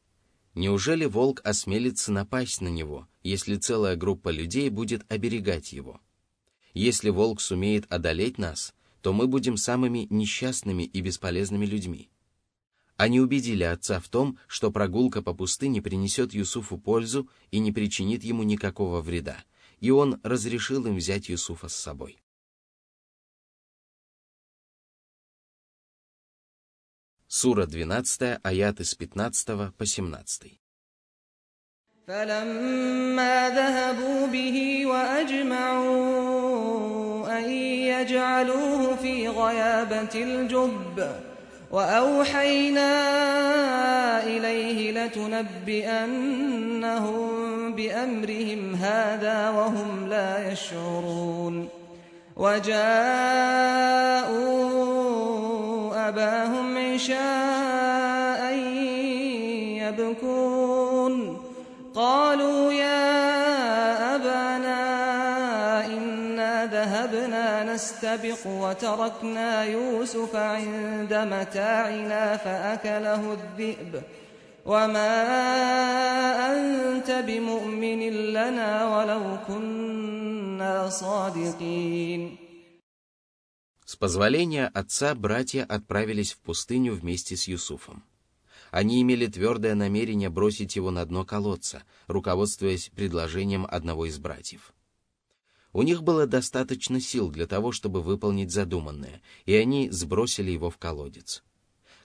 неужели 0.53 1.05
волк 1.05 1.41
осмелится 1.45 2.11
напасть 2.11 2.61
на 2.61 2.67
него, 2.67 3.07
если 3.23 3.55
целая 3.55 3.95
группа 3.95 4.29
людей 4.29 4.69
будет 4.69 5.09
оберегать 5.09 5.71
его? 5.71 6.01
Если 6.73 7.09
волк 7.09 7.41
сумеет 7.41 7.85
одолеть 7.91 8.37
нас, 8.37 8.73
то 9.01 9.13
мы 9.13 9.27
будем 9.27 9.55
самыми 9.55 10.07
несчастными 10.09 10.83
и 10.83 11.01
бесполезными 11.01 11.65
людьми. 11.65 12.09
Они 12.97 13.19
убедили 13.19 13.63
отца 13.63 13.99
в 13.99 14.07
том, 14.07 14.39
что 14.47 14.71
прогулка 14.71 15.21
по 15.21 15.33
пустыне 15.33 15.81
принесет 15.81 16.33
Юсуфу 16.33 16.77
пользу 16.77 17.29
и 17.51 17.59
не 17.59 17.71
причинит 17.71 18.23
ему 18.23 18.43
никакого 18.43 19.01
вреда, 19.01 19.43
и 19.79 19.91
он 19.91 20.19
разрешил 20.23 20.85
им 20.85 20.95
взять 20.95 21.29
Юсуфа 21.29 21.67
с 21.67 21.75
собой. 21.75 22.21
Сура 27.27 27.65
12, 27.65 28.39
аяты 28.43 28.85
с 28.85 28.95
15 28.95 29.75
по 29.75 29.85
17. 29.85 30.59
فلما 32.07 33.49
ذهبوا 33.49 34.27
به 34.27 34.85
وأجمعوا 34.85 36.28
أن 37.90 38.00
يجعلوه 38.00 38.96
في 38.96 39.28
غيابة 39.28 40.14
الجب. 40.14 41.10
وأوحينا 41.70 42.92
إليه 44.24 44.92
لتنبئنهم 44.92 46.12
بأمرهم 47.74 48.74
هذا 48.74 49.50
وهم 49.50 50.06
لا 50.08 50.52
يشعرون. 50.52 51.68
وجاءوا 52.36 52.78
أباهم 56.08 56.78
عشاء 56.94 58.54
يبكون. 59.82 61.42
قالوا 61.94 62.59
نستبق 67.79 68.47
وتركنا 68.47 69.63
يوسف 69.63 70.35
عند 70.35 71.13
متاعنا 71.13 72.37
فأكله 72.37 73.33
الذئب 73.33 74.01
وما 74.65 75.13
أنت 76.53 77.11
بمؤمن 77.27 77.99
لنا 78.33 78.97
ولو 78.97 79.37
كنا 79.47 80.89
صادقين 80.89 82.37
С 83.87 83.95
позволения 83.95 84.67
отца 84.73 85.13
братья 85.13 85.63
отправились 85.63 86.33
в 86.33 86.39
пустыню 86.39 86.93
вместе 86.93 87.37
с 87.37 87.47
Юсуфом. 87.47 88.03
Они 88.71 88.99
имели 89.03 89.27
твердое 89.27 89.75
намерение 89.75 90.29
бросить 90.29 90.75
его 90.75 90.89
на 90.89 91.05
дно 91.05 91.23
колодца, 91.23 91.83
руководствуясь 92.07 92.89
предложением 92.89 93.67
одного 93.69 94.07
из 94.07 94.17
братьев. 94.17 94.73
у 95.72 95.82
них 95.82 96.02
было 96.02 96.26
достаточно 96.26 97.00
сил 97.00 97.30
для 97.30 97.46
того, 97.46 97.70
чтобы 97.72 98.02
выполнить 98.02 98.50
задуманное, 98.50 99.22
и 99.46 99.54
они 99.54 99.90
сбросили 99.90 100.50
его 100.50 100.70
в 100.70 100.78
колодец. 100.78 101.44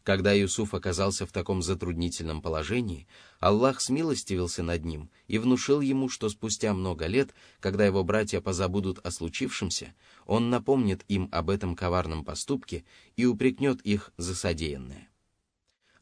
Когда 0.04 0.34
Юсуф 0.34 0.76
оказался 0.76 1.26
в 1.26 1.32
таком 1.32 1.64
затруднительном 1.64 2.44
положении, 2.44 3.08
Аллах 3.40 3.82
смилостивился 3.82 4.62
над 4.62 4.86
ним 4.86 5.10
и 5.28 5.40
внушил 5.40 5.82
ему, 5.82 6.10
что 6.10 6.30
спустя 6.30 6.76
много 6.76 7.08
лет, 7.08 7.34
когда 7.60 7.88
его 7.88 8.04
братья 8.04 8.40
позабудут 8.40 9.00
о 9.04 9.10
случившемся, 9.10 9.96
он 10.28 10.52
напомнит 10.52 11.04
им 11.08 11.28
об 11.32 11.50
этом 11.50 11.76
коварном 11.76 12.24
поступке 12.24 12.86
и 13.16 13.26
упрекнет 13.26 13.82
их 13.82 14.14
за 14.18 14.36
содеянное. 14.36 15.10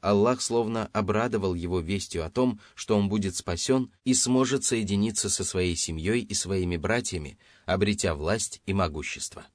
Аллах 0.03 0.41
словно 0.41 0.87
обрадовал 0.87 1.53
его 1.53 1.79
вестью 1.79 2.25
о 2.25 2.29
том, 2.29 2.59
что 2.75 2.97
он 2.97 3.07
будет 3.07 3.37
спасен 3.37 3.89
и 4.03 4.13
сможет 4.13 4.65
соединиться 4.65 5.29
со 5.29 5.45
своей 5.45 5.77
семьей 5.77 6.19
и 6.19 6.33
своими 6.33 6.75
братьями, 6.75 7.37
обретя 7.65 8.13
власть 8.13 8.61
и 8.65 8.73
могущество. 8.73 9.45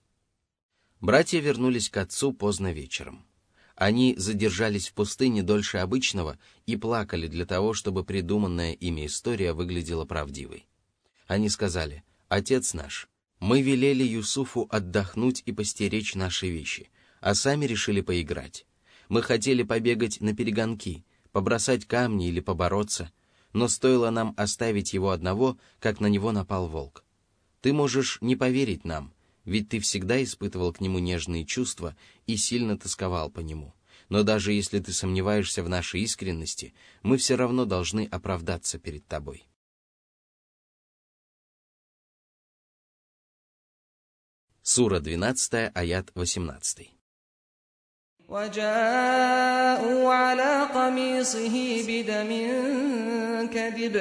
Братья 1.03 1.39
вернулись 1.41 1.91
к 1.91 1.99
отцу 1.99 2.33
поздно 2.33 2.73
вечером. 2.73 3.27
Они 3.77 4.15
задержались 4.17 4.89
в 4.89 4.95
пустыне 4.95 5.43
дольше 5.43 5.79
обычного 5.79 6.39
и 6.65 6.77
плакали 6.77 7.27
для 7.27 7.45
того, 7.45 7.75
чтобы 7.75 8.03
придуманная 8.03 8.73
ими 8.73 9.05
история 9.05 9.53
выглядела 9.53 10.07
правдивой. 10.07 10.67
Они 11.27 11.51
сказали, 11.51 12.05
«Отец 12.31 12.73
наш, 12.73 13.11
мы 13.39 13.61
велели 13.61 14.03
Юсуфу 14.03 14.67
отдохнуть 14.71 15.43
и 15.45 15.53
постеречь 15.53 16.15
наши 16.15 16.49
вещи, 16.49 16.89
а 17.21 17.35
сами 17.35 17.67
решили 17.67 18.01
поиграть. 18.01 18.65
Мы 19.09 19.23
хотели 19.23 19.62
побегать 19.62 20.21
на 20.21 20.35
перегонки, 20.35 21.05
побросать 21.33 21.87
камни 21.87 22.29
или 22.29 22.40
побороться, 22.40 23.11
но 23.53 23.68
стоило 23.68 24.11
нам 24.11 24.35
оставить 24.37 24.92
его 24.92 25.11
одного, 25.11 25.59
как 25.81 26.01
на 26.01 26.07
него 26.07 26.33
напал 26.33 26.68
волк. 26.68 27.05
Ты 27.61 27.73
можешь 27.73 28.18
не 28.21 28.37
поверить 28.37 28.85
нам, 28.85 29.14
ведь 29.44 29.71
ты 29.71 29.81
всегда 29.81 30.23
испытывал 30.23 30.73
к 30.73 30.81
нему 30.81 30.99
нежные 30.99 31.47
чувства 31.47 31.97
и 32.27 32.37
сильно 32.37 32.79
тосковал 32.79 33.31
по 33.31 33.40
нему. 33.40 33.75
Но 34.11 34.23
даже 34.23 34.53
если 34.53 34.79
ты 34.79 34.92
сомневаешься 34.92 35.62
в 35.62 35.68
нашей 35.68 36.03
искренности, 36.03 36.75
мы 37.03 37.16
все 37.16 37.37
равно 37.37 37.64
должны 37.64 38.07
оправдаться 38.11 38.79
перед 38.79 39.07
тобой. 39.07 39.47
Сура 44.62 45.01
12, 45.01 45.73
аят 45.75 46.11
18. 46.14 46.98
وجاءوا 48.34 50.13
على 50.13 50.67
قميصه 50.74 51.56
بدم 51.88 52.32
كذب 53.54 53.96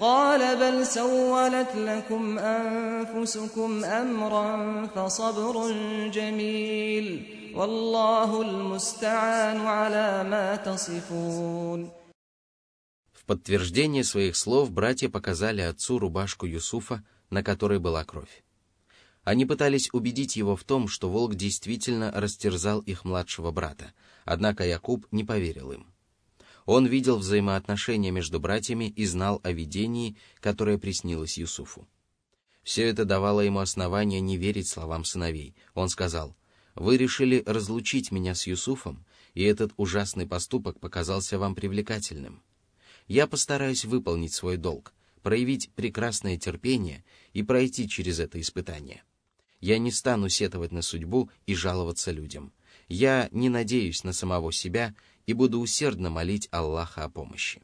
قال 0.00 0.56
بل 0.56 0.86
سولت 0.86 1.76
لكم 1.76 2.38
أنفسكم 2.38 3.84
أمرا 3.84 4.86
فصبر 4.86 5.72
جميل 6.08 7.06
والله 7.54 8.42
المستعان 8.42 9.60
على 9.60 10.24
ما 10.30 10.56
تصفون 10.56 11.90
В 13.12 13.26
подтверждение 13.26 14.04
своих 14.04 14.36
слов 14.36 14.70
братья 14.70 15.08
показали 15.08 15.62
отцу 15.62 15.98
рубашку 15.98 16.44
Юсуфа, 16.46 17.02
на 17.30 17.42
которой 17.42 17.78
была 17.78 18.04
кровь. 18.04 18.44
Они 19.29 19.45
пытались 19.45 19.89
убедить 19.93 20.37
его 20.37 20.55
в 20.55 20.63
том, 20.63 20.87
что 20.87 21.07
волк 21.07 21.35
действительно 21.35 22.11
растерзал 22.11 22.79
их 22.79 23.05
младшего 23.05 23.51
брата, 23.51 23.93
однако 24.25 24.65
Якуб 24.65 25.05
не 25.11 25.23
поверил 25.23 25.71
им. 25.71 25.85
Он 26.65 26.87
видел 26.87 27.17
взаимоотношения 27.17 28.09
между 28.09 28.39
братьями 28.39 28.85
и 28.85 29.05
знал 29.05 29.39
о 29.43 29.51
видении, 29.51 30.17
которое 30.39 30.79
приснилось 30.79 31.37
Юсуфу. 31.37 31.87
Все 32.63 32.87
это 32.87 33.05
давало 33.05 33.41
ему 33.41 33.59
основание 33.59 34.19
не 34.19 34.35
верить 34.35 34.67
словам 34.67 35.05
сыновей. 35.05 35.55
Он 35.75 35.89
сказал, 35.89 36.35
«Вы 36.73 36.97
решили 36.97 37.43
разлучить 37.45 38.11
меня 38.11 38.33
с 38.33 38.47
Юсуфом, 38.47 39.05
и 39.35 39.43
этот 39.43 39.73
ужасный 39.77 40.25
поступок 40.25 40.79
показался 40.79 41.37
вам 41.37 41.53
привлекательным. 41.53 42.41
Я 43.07 43.27
постараюсь 43.27 43.85
выполнить 43.85 44.33
свой 44.33 44.57
долг, 44.57 44.91
проявить 45.21 45.69
прекрасное 45.75 46.39
терпение 46.39 47.05
и 47.33 47.43
пройти 47.43 47.87
через 47.87 48.19
это 48.19 48.41
испытание. 48.41 49.03
Я 49.59 49.77
не 49.77 49.91
стану 49.91 50.29
сетовать 50.29 50.71
на 50.71 50.81
судьбу 50.81 51.29
и 51.45 51.55
жаловаться 51.55 52.11
людям. 52.11 52.53
Я 52.87 53.29
не 53.31 53.49
надеюсь 53.49 54.03
на 54.03 54.13
самого 54.13 54.51
себя 54.51 54.95
и 55.25 55.33
буду 55.33 55.59
усердно 55.59 56.09
молить 56.09 56.47
Аллаха 56.51 57.03
о 57.03 57.09
помощи. 57.09 57.61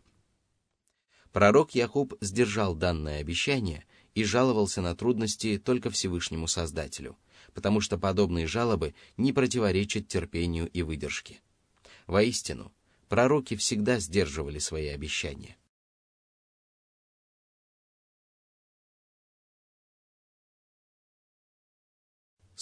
Пророк 1.31 1.75
Якуб 1.75 2.13
сдержал 2.21 2.75
данное 2.75 3.19
обещание 3.19 3.86
и 4.13 4.23
жаловался 4.23 4.81
на 4.81 4.95
трудности 4.95 5.58
только 5.58 5.89
Всевышнему 5.89 6.47
Создателю, 6.47 7.17
потому 7.53 7.81
что 7.81 7.97
подобные 7.97 8.47
жалобы 8.47 8.93
не 9.17 9.34
противоречат 9.34 10.08
терпению 10.08 10.69
и 10.69 10.81
выдержке. 10.81 11.41
Воистину, 12.08 12.71
пророки 13.10 13.55
всегда 13.55 13.99
сдерживали 13.99 14.60
свои 14.60 14.88
обещания. 14.88 15.58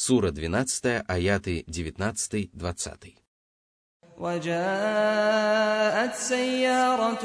Сура 0.02 0.30
12, 0.30 1.04
аяты 1.08 1.64
19-20. 1.68 3.18
وجاءت 4.18 6.14
سيارة 6.14 7.24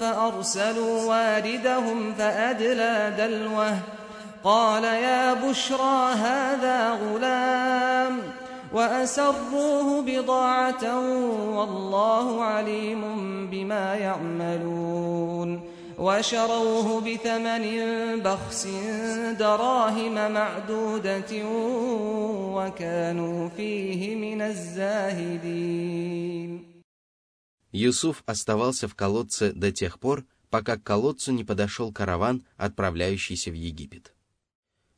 فأرسلوا 0.00 1.04
واردهم 1.04 2.14
فأدلى 2.14 3.14
دلوه 3.18 3.78
قال 4.44 4.84
يا 4.84 5.34
بشرى 5.34 6.12
هذا 6.14 6.90
غلام 6.90 8.20
وأسروه 8.72 10.02
بضاعة 10.02 10.84
والله 11.56 12.44
عليم 12.44 13.02
بما 13.50 13.94
يعملون 13.94 15.71
وشروه 15.98 17.00
بثمن 17.00 17.64
بخس 18.22 18.66
دراهم 19.38 20.32
معدودة 20.32 21.32
وكانوا 22.56 23.48
فيه 23.48 24.16
من 24.16 24.40
الزاهدين 24.42 25.98
Юсуф 27.72 28.22
оставался 28.26 28.88
в 28.88 28.94
колодце 28.94 29.52
до 29.52 29.70
тех 29.72 29.98
пор, 30.00 30.24
пока 30.50 30.76
к 30.76 30.82
колодцу 30.82 31.32
не 31.32 31.44
подошел 31.44 31.92
караван, 31.92 32.44
отправляющийся 32.56 33.50
в 33.50 33.54
Египет. 33.54 34.14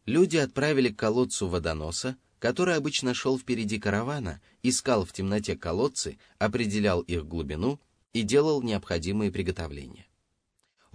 Люди 0.06 0.36
отправили 0.36 0.88
к 0.90 0.98
колодцу 0.98 1.48
водоноса, 1.48 2.16
который 2.38 2.76
обычно 2.76 3.12
шел 3.12 3.38
впереди 3.38 3.78
каравана, 3.78 4.40
искал 4.62 5.04
в 5.04 5.12
темноте 5.12 5.56
колодцы, 5.56 6.18
определял 6.38 7.00
их 7.00 7.26
глубину 7.26 7.80
и 8.12 8.22
делал 8.22 8.62
необходимые 8.62 9.30
приготовления. 9.30 10.06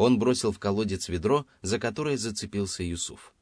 Он 0.01 0.19
бросил 0.19 0.51
в 0.51 0.59
колодец 0.59 1.11
ведро, 1.11 1.45
за 1.61 1.79
которое 1.79 2.17
зацепился 2.17 2.83
Юсуф. 2.83 3.35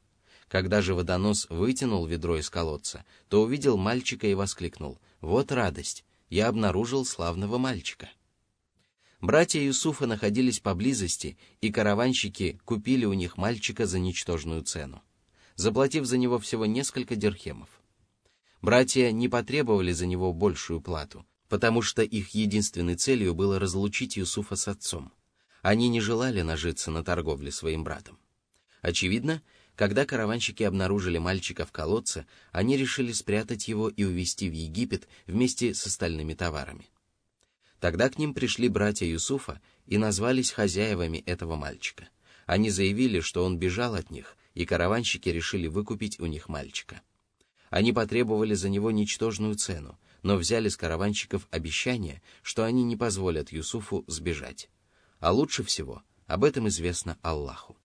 Когда 0.49 0.81
же 0.81 0.93
водонос 0.93 1.47
вытянул 1.49 2.05
ведро 2.05 2.37
из 2.37 2.49
колодца, 2.49 3.05
то 3.29 3.43
увидел 3.43 3.77
мальчика 3.77 4.27
и 4.27 4.33
воскликнул 4.33 4.99
«Вот 5.21 5.53
радость! 5.53 6.03
Я 6.29 6.49
обнаружил 6.49 7.05
славного 7.05 7.57
мальчика!» 7.57 8.09
Братья 9.21 9.61
Юсуфа 9.61 10.05
находились 10.05 10.59
поблизости, 10.59 11.37
и 11.61 11.71
караванщики 11.71 12.59
купили 12.65 13.05
у 13.05 13.13
них 13.13 13.37
мальчика 13.37 13.85
за 13.85 13.99
ничтожную 13.99 14.61
цену, 14.63 15.01
заплатив 15.55 16.03
за 16.03 16.17
него 16.17 16.39
всего 16.39 16.65
несколько 16.65 17.15
дирхемов. 17.15 17.69
Братья 18.61 19.13
не 19.13 19.29
потребовали 19.29 19.93
за 19.93 20.07
него 20.07 20.33
большую 20.33 20.81
плату, 20.81 21.25
потому 21.47 21.81
что 21.81 22.01
их 22.01 22.31
единственной 22.31 22.97
целью 22.97 23.33
было 23.33 23.59
разлучить 23.59 24.17
Юсуфа 24.17 24.57
с 24.57 24.67
отцом. 24.67 25.13
Они 25.61 25.89
не 25.89 25.99
желали 25.99 26.41
нажиться 26.41 26.89
на 26.89 27.03
торговле 27.03 27.51
своим 27.51 27.83
братом. 27.83 28.17
Очевидно, 28.81 29.41
когда 29.75 30.05
караванщики 30.05 30.63
обнаружили 30.63 31.17
мальчика 31.17 31.65
в 31.65 31.71
колодце, 31.71 32.25
они 32.51 32.77
решили 32.77 33.11
спрятать 33.11 33.67
его 33.67 33.89
и 33.89 34.03
увезти 34.03 34.49
в 34.49 34.53
Египет 34.53 35.07
вместе 35.27 35.73
с 35.73 35.85
остальными 35.85 36.33
товарами. 36.33 36.89
Тогда 37.79 38.09
к 38.09 38.17
ним 38.17 38.33
пришли 38.33 38.67
братья 38.67 39.05
Юсуфа 39.05 39.61
и 39.85 39.97
назвались 39.97 40.51
хозяевами 40.51 41.19
этого 41.19 41.55
мальчика. 41.55 42.09
Они 42.45 42.69
заявили, 42.69 43.19
что 43.19 43.45
он 43.45 43.57
бежал 43.57 43.95
от 43.95 44.11
них, 44.11 44.35
и 44.53 44.65
караванщики 44.65 45.29
решили 45.29 45.67
выкупить 45.67 46.19
у 46.19 46.25
них 46.25 46.49
мальчика. 46.49 47.01
Они 47.69 47.93
потребовали 47.93 48.53
за 48.53 48.67
него 48.69 48.91
ничтожную 48.91 49.55
цену, 49.55 49.97
но 50.23 50.35
взяли 50.35 50.67
с 50.67 50.75
караванщиков 50.75 51.47
обещание, 51.51 52.21
что 52.41 52.63
они 52.63 52.83
не 52.83 52.97
позволят 52.97 53.51
Юсуфу 53.51 54.03
сбежать 54.07 54.69
а 55.20 55.32
лучше 55.32 55.62
всего 55.62 56.02
об 56.26 56.44
этом 56.44 56.68
известно 56.68 57.18
Аллаху. 57.22 57.76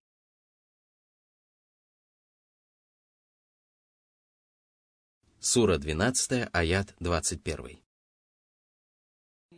Сура 5.39 5.77
12, 5.77 6.49
аят 6.51 6.95
21. 6.99 7.81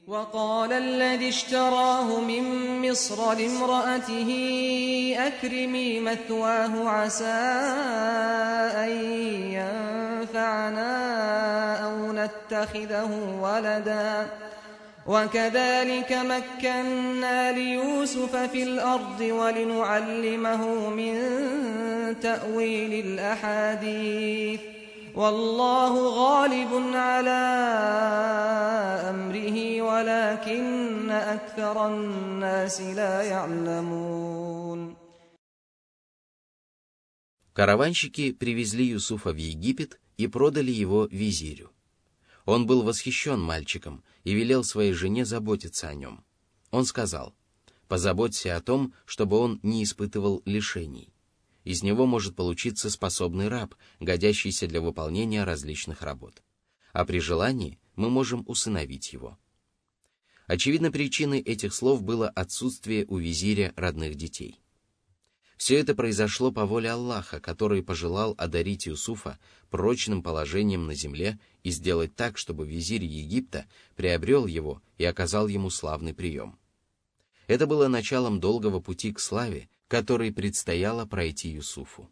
وقال 0.08 0.72
الذي 0.74 1.30
اشتراه 1.30 2.20
من 2.20 2.44
مصر 2.82 3.34
لامرأته 3.34 4.30
أكرمي 5.18 6.00
مثواه 6.00 6.90
عسى 6.90 7.42
أن 8.86 8.92
ينفعنا 9.58 10.94
أو 11.86 12.14
نتخذه 12.14 13.12
ولداً 13.42 14.52
وكذلك 15.08 16.12
مكنا 16.14 17.52
ليوسف 17.52 18.36
في 18.36 18.64
الأرض 18.64 19.22
ولنعلمه 19.22 20.90
من 20.90 21.16
تأويل 22.20 22.94
الأحاديث 23.06 24.62
والله 25.16 25.94
غالب 26.10 26.96
على 26.96 27.42
أمره 29.10 29.82
ولكن 29.82 31.12
أكثر 31.12 31.88
الناس 31.88 32.82
لا 32.82 33.22
يعلمون 33.22 34.96
Караванщики 37.54 38.32
привезли 38.32 38.86
Юсуфа 38.86 39.34
в 39.34 39.36
Египет 39.36 40.00
и 40.18 40.28
продали 40.28 40.72
его 40.72 41.06
визирю. 41.12 41.72
Он 42.47 42.65
был 42.65 42.83
восхищен 42.83 43.41
мальчиком 43.41 44.05
и 44.23 44.33
велел 44.33 44.63
своей 44.65 44.93
жене 44.93 45.25
заботиться 45.25 45.89
о 45.89 45.95
нем. 45.95 46.25
Он 46.71 46.87
сказал, 46.87 47.35
«Позаботься 47.89 48.57
о 48.57 48.63
том, 48.63 48.95
чтобы 49.05 49.37
он 49.39 49.61
не 49.63 49.83
испытывал 49.85 50.43
лишений. 50.45 51.13
Из 51.65 51.83
него 51.83 52.07
может 52.07 52.37
получиться 52.37 52.89
способный 52.89 53.49
раб, 53.49 53.75
годящийся 54.01 54.69
для 54.69 54.81
выполнения 54.81 55.45
различных 55.45 56.03
работ. 56.03 56.43
А 56.93 57.05
при 57.05 57.19
желании 57.19 57.79
мы 57.97 58.11
можем 58.11 58.45
усыновить 58.47 59.13
его». 59.13 59.39
Очевидно, 60.47 60.93
причиной 60.93 61.41
этих 61.41 61.75
слов 61.75 62.03
было 62.03 62.29
отсутствие 62.29 63.05
у 63.07 63.19
визиря 63.19 63.73
родных 63.77 64.15
детей. 64.15 64.61
Все 65.57 65.79
это 65.79 65.95
произошло 65.95 66.53
по 66.53 66.67
воле 66.67 66.91
Аллаха, 66.91 67.41
который 67.41 67.83
пожелал 67.83 68.35
одарить 68.37 68.87
Юсуфа 68.87 69.39
прочным 69.71 70.23
положением 70.23 70.87
на 70.87 70.95
земле 70.95 71.41
и 71.67 71.71
сделать 71.71 72.15
так, 72.15 72.39
чтобы 72.39 72.65
визирь 72.65 73.03
Египта 73.03 73.67
приобрел 73.97 74.47
его 74.47 74.81
и 74.99 75.05
оказал 75.05 75.49
ему 75.49 75.69
славный 75.69 76.15
прием. 76.15 76.61
Это 77.49 77.67
было 77.67 77.89
началом 77.89 78.39
долгого 78.39 78.79
пути 78.79 79.13
к 79.13 79.19
славе, 79.19 79.69
который 79.89 80.33
предстояло 80.33 81.07
пройти 81.07 81.49
Юсуфу. 81.49 82.09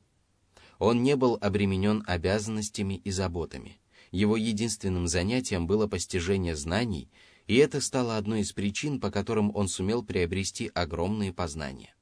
Он 0.80 1.04
не 1.04 1.14
был 1.14 1.38
обременен 1.40 2.02
обязанностями 2.04 2.94
и 2.94 3.12
заботами. 3.12 3.78
Его 4.10 4.36
единственным 4.36 5.06
занятием 5.06 5.68
было 5.68 5.86
постижение 5.86 6.56
знаний, 6.56 7.08
и 7.46 7.54
это 7.54 7.80
стало 7.80 8.16
одной 8.16 8.40
из 8.40 8.52
причин, 8.52 8.98
по 8.98 9.12
которым 9.12 9.54
он 9.54 9.68
сумел 9.68 10.02
приобрести 10.02 10.68
огромные 10.74 11.32
познания. 11.32 11.94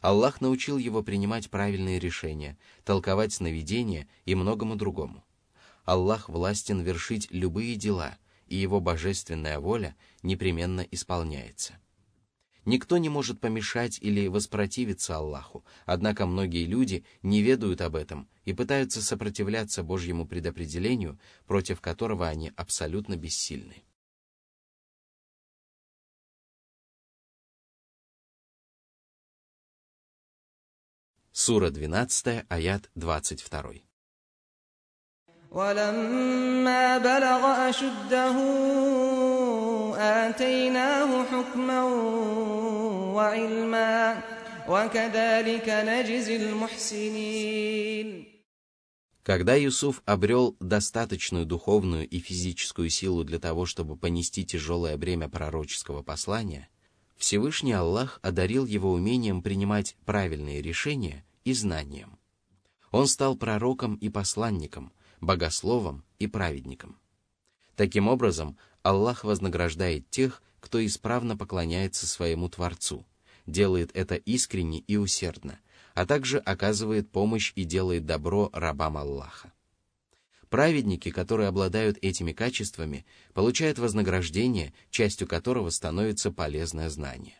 Аллах 0.00 0.40
научил 0.40 0.78
его 0.78 1.04
принимать 1.04 1.50
правильные 1.50 2.00
решения, 2.00 2.58
толковать 2.84 3.32
сновидения 3.32 4.08
и 4.24 4.34
многому 4.34 4.74
другому. 4.74 5.23
Аллах 5.84 6.28
властен 6.28 6.80
вершить 6.80 7.30
любые 7.30 7.76
дела, 7.76 8.18
и 8.46 8.56
его 8.56 8.80
божественная 8.80 9.58
воля 9.60 9.96
непременно 10.22 10.80
исполняется. 10.80 11.78
Никто 12.64 12.96
не 12.96 13.10
может 13.10 13.40
помешать 13.40 13.98
или 14.00 14.26
воспротивиться 14.26 15.16
Аллаху, 15.16 15.64
однако 15.84 16.24
многие 16.24 16.64
люди 16.64 17.04
не 17.22 17.42
ведают 17.42 17.82
об 17.82 17.94
этом 17.94 18.26
и 18.46 18.54
пытаются 18.54 19.02
сопротивляться 19.02 19.82
Божьему 19.82 20.26
предопределению, 20.26 21.18
против 21.46 21.82
которого 21.82 22.26
они 22.26 22.52
абсолютно 22.56 23.16
бессильны. 23.16 23.82
Сура 31.32 31.68
12, 31.68 32.46
аят 32.48 32.90
22. 32.94 33.93
ولما 35.53 36.97
بلغ 36.97 37.69
أشده 37.69 38.35
آتيناه 39.97 41.23
حكما 41.23 41.83
وعلما 43.13 44.21
وكذلك 44.69 45.69
نجزي 45.69 46.35
المحسنين 46.35 48.25
Когда 49.23 49.53
Юсуф 49.53 50.01
обрел 50.05 50.55
достаточную 50.59 51.45
духовную 51.45 52.07
и 52.07 52.19
физическую 52.19 52.89
силу 52.89 53.23
для 53.23 53.37
того, 53.37 53.67
чтобы 53.67 53.95
понести 53.95 54.43
тяжелое 54.43 54.97
бремя 54.97 55.29
пророческого 55.29 56.01
послания, 56.01 56.67
Всевышний 57.15 57.73
Аллах 57.73 58.19
одарил 58.23 58.65
его 58.65 58.91
умением 58.91 59.43
принимать 59.43 59.97
правильные 60.05 60.63
решения 60.63 61.25
и 61.43 61.53
знанием. 61.53 62.17
Он 62.91 63.07
стал 63.07 63.35
пророком 63.35 63.95
и 63.95 64.09
посланником, 64.09 64.91
богословом 65.24 66.04
и 66.18 66.26
праведником. 66.26 66.98
Таким 67.76 68.08
образом, 68.08 68.56
Аллах 68.82 69.24
вознаграждает 69.24 70.08
тех, 70.10 70.42
кто 70.60 70.84
исправно 70.84 71.36
поклоняется 71.36 72.06
своему 72.06 72.48
Творцу, 72.48 73.06
делает 73.46 73.90
это 73.94 74.14
искренне 74.14 74.78
и 74.80 74.96
усердно, 74.96 75.58
а 75.94 76.06
также 76.06 76.38
оказывает 76.38 77.10
помощь 77.10 77.52
и 77.54 77.64
делает 77.64 78.06
добро 78.06 78.50
рабам 78.52 78.96
Аллаха. 78.96 79.52
Праведники, 80.48 81.10
которые 81.10 81.48
обладают 81.48 81.98
этими 82.00 82.32
качествами, 82.32 83.04
получают 83.32 83.78
вознаграждение, 83.78 84.72
частью 84.90 85.26
которого 85.26 85.70
становится 85.70 86.30
полезное 86.30 86.88
знание. 86.90 87.34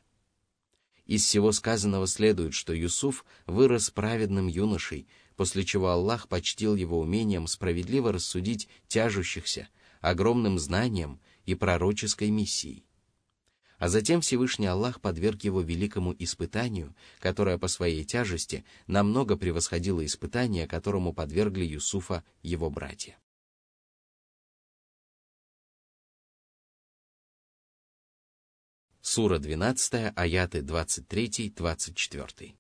Из 1.07 1.25
всего 1.25 1.53
сказанного 1.53 2.07
следует, 2.07 2.55
что 2.55 2.73
Юсуф 2.73 3.25
вырос 3.47 3.90
праведным 3.90 4.47
юношей, 4.47 5.07
после 5.37 5.64
чего 5.64 5.88
Аллах 5.88 6.29
почтил 6.29 6.75
его 6.75 7.01
умением 7.01 7.47
справедливо 7.47 8.12
рассудить 8.12 8.68
тяжущихся, 8.88 9.68
огромным 10.01 10.59
знанием 10.59 11.20
и 11.44 11.55
пророческой 11.55 12.31
миссией. 12.31 12.85
А 13.79 13.88
затем 13.88 14.20
Всевышний 14.20 14.66
Аллах 14.66 15.01
подверг 15.01 15.42
его 15.42 15.61
великому 15.61 16.14
испытанию, 16.18 16.94
которое 17.18 17.59
по 17.59 17.68
своей 17.68 18.05
тяжести 18.05 18.64
намного 18.87 19.37
превосходило 19.37 20.05
испытание, 20.05 20.66
которому 20.66 21.12
подвергли 21.12 21.64
Юсуфа 21.64 22.25
его 22.42 22.70
братья. 22.70 23.18
Сура 29.01 29.38
12, 29.38 30.12
аяты 30.16 30.61
23-24. 30.61 32.55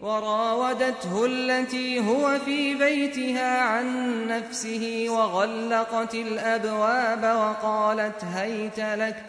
وراودته 0.00 1.26
التي 1.26 2.00
هو 2.00 2.38
في 2.44 2.74
بيتها 2.74 3.60
عن 3.60 3.86
نفسه 4.26 5.06
وغلقت 5.08 6.14
الأبواب 6.14 7.22
وقالت 7.22 8.24
هيت 8.24 8.80
لك. 8.80 9.24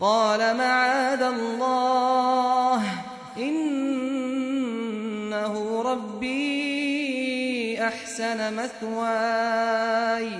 قال 0.00 0.56
معاذ 0.56 1.22
الله 1.22 2.82
إنه 3.38 3.82
ربي 5.82 7.84
أحسن 7.84 8.54
مثواي 8.54 10.30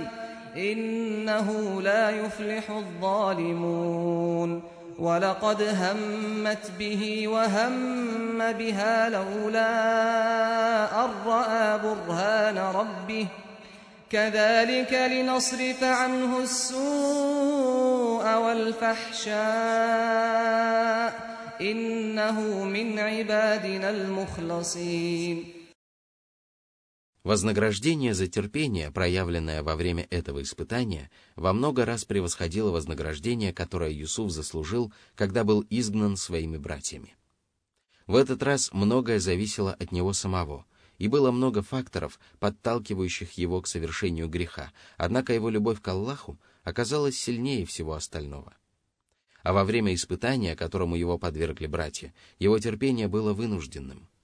إنه 0.56 1.82
لا 1.82 2.10
يفلح 2.10 2.70
الظالمون. 2.70 4.75
ولقد 4.98 5.62
همت 5.62 6.70
به 6.78 7.28
وهم 7.28 8.52
بها 8.52 9.08
لولا 9.08 9.70
أن 11.04 11.10
رأى 11.26 11.78
برهان 11.78 12.58
ربه. 12.58 13.26
كذلك 14.10 14.92
لنصرف 14.92 15.84
عنه 15.84 16.38
السوء 16.38 18.34
والفحشاء. 18.34 19.36
إنه 21.60 22.40
من 22.64 22.98
عبادنا 22.98 23.90
المخلصين. 23.90 25.55
Вознаграждение 27.26 28.14
за 28.14 28.28
терпение, 28.28 28.92
проявленное 28.92 29.64
во 29.64 29.74
время 29.74 30.06
этого 30.10 30.42
испытания, 30.42 31.10
во 31.34 31.52
много 31.52 31.84
раз 31.84 32.04
превосходило 32.04 32.70
вознаграждение, 32.70 33.52
которое 33.52 33.90
Юсуф 33.90 34.30
заслужил, 34.30 34.92
когда 35.16 35.42
был 35.42 35.66
изгнан 35.68 36.16
своими 36.16 36.56
братьями. 36.56 37.16
В 38.06 38.14
этот 38.14 38.44
раз 38.44 38.72
многое 38.72 39.18
зависело 39.18 39.72
от 39.72 39.90
него 39.90 40.12
самого, 40.12 40.66
и 40.98 41.08
было 41.08 41.32
много 41.32 41.62
факторов, 41.62 42.20
подталкивающих 42.38 43.32
его 43.32 43.60
к 43.60 43.66
совершению 43.66 44.28
греха, 44.28 44.70
однако 44.96 45.32
его 45.32 45.50
любовь 45.50 45.82
к 45.82 45.88
Аллаху 45.88 46.38
оказалась 46.62 47.18
сильнее 47.18 47.66
всего 47.66 47.94
остального. 47.94 48.54
А 49.42 49.52
во 49.52 49.64
время 49.64 49.92
испытания, 49.94 50.54
которому 50.54 50.94
его 50.94 51.18
подвергли 51.18 51.66
братья, 51.66 52.14
его 52.38 52.56
терпение 52.60 53.08
было 53.08 53.32
вынужденным– 53.32 54.08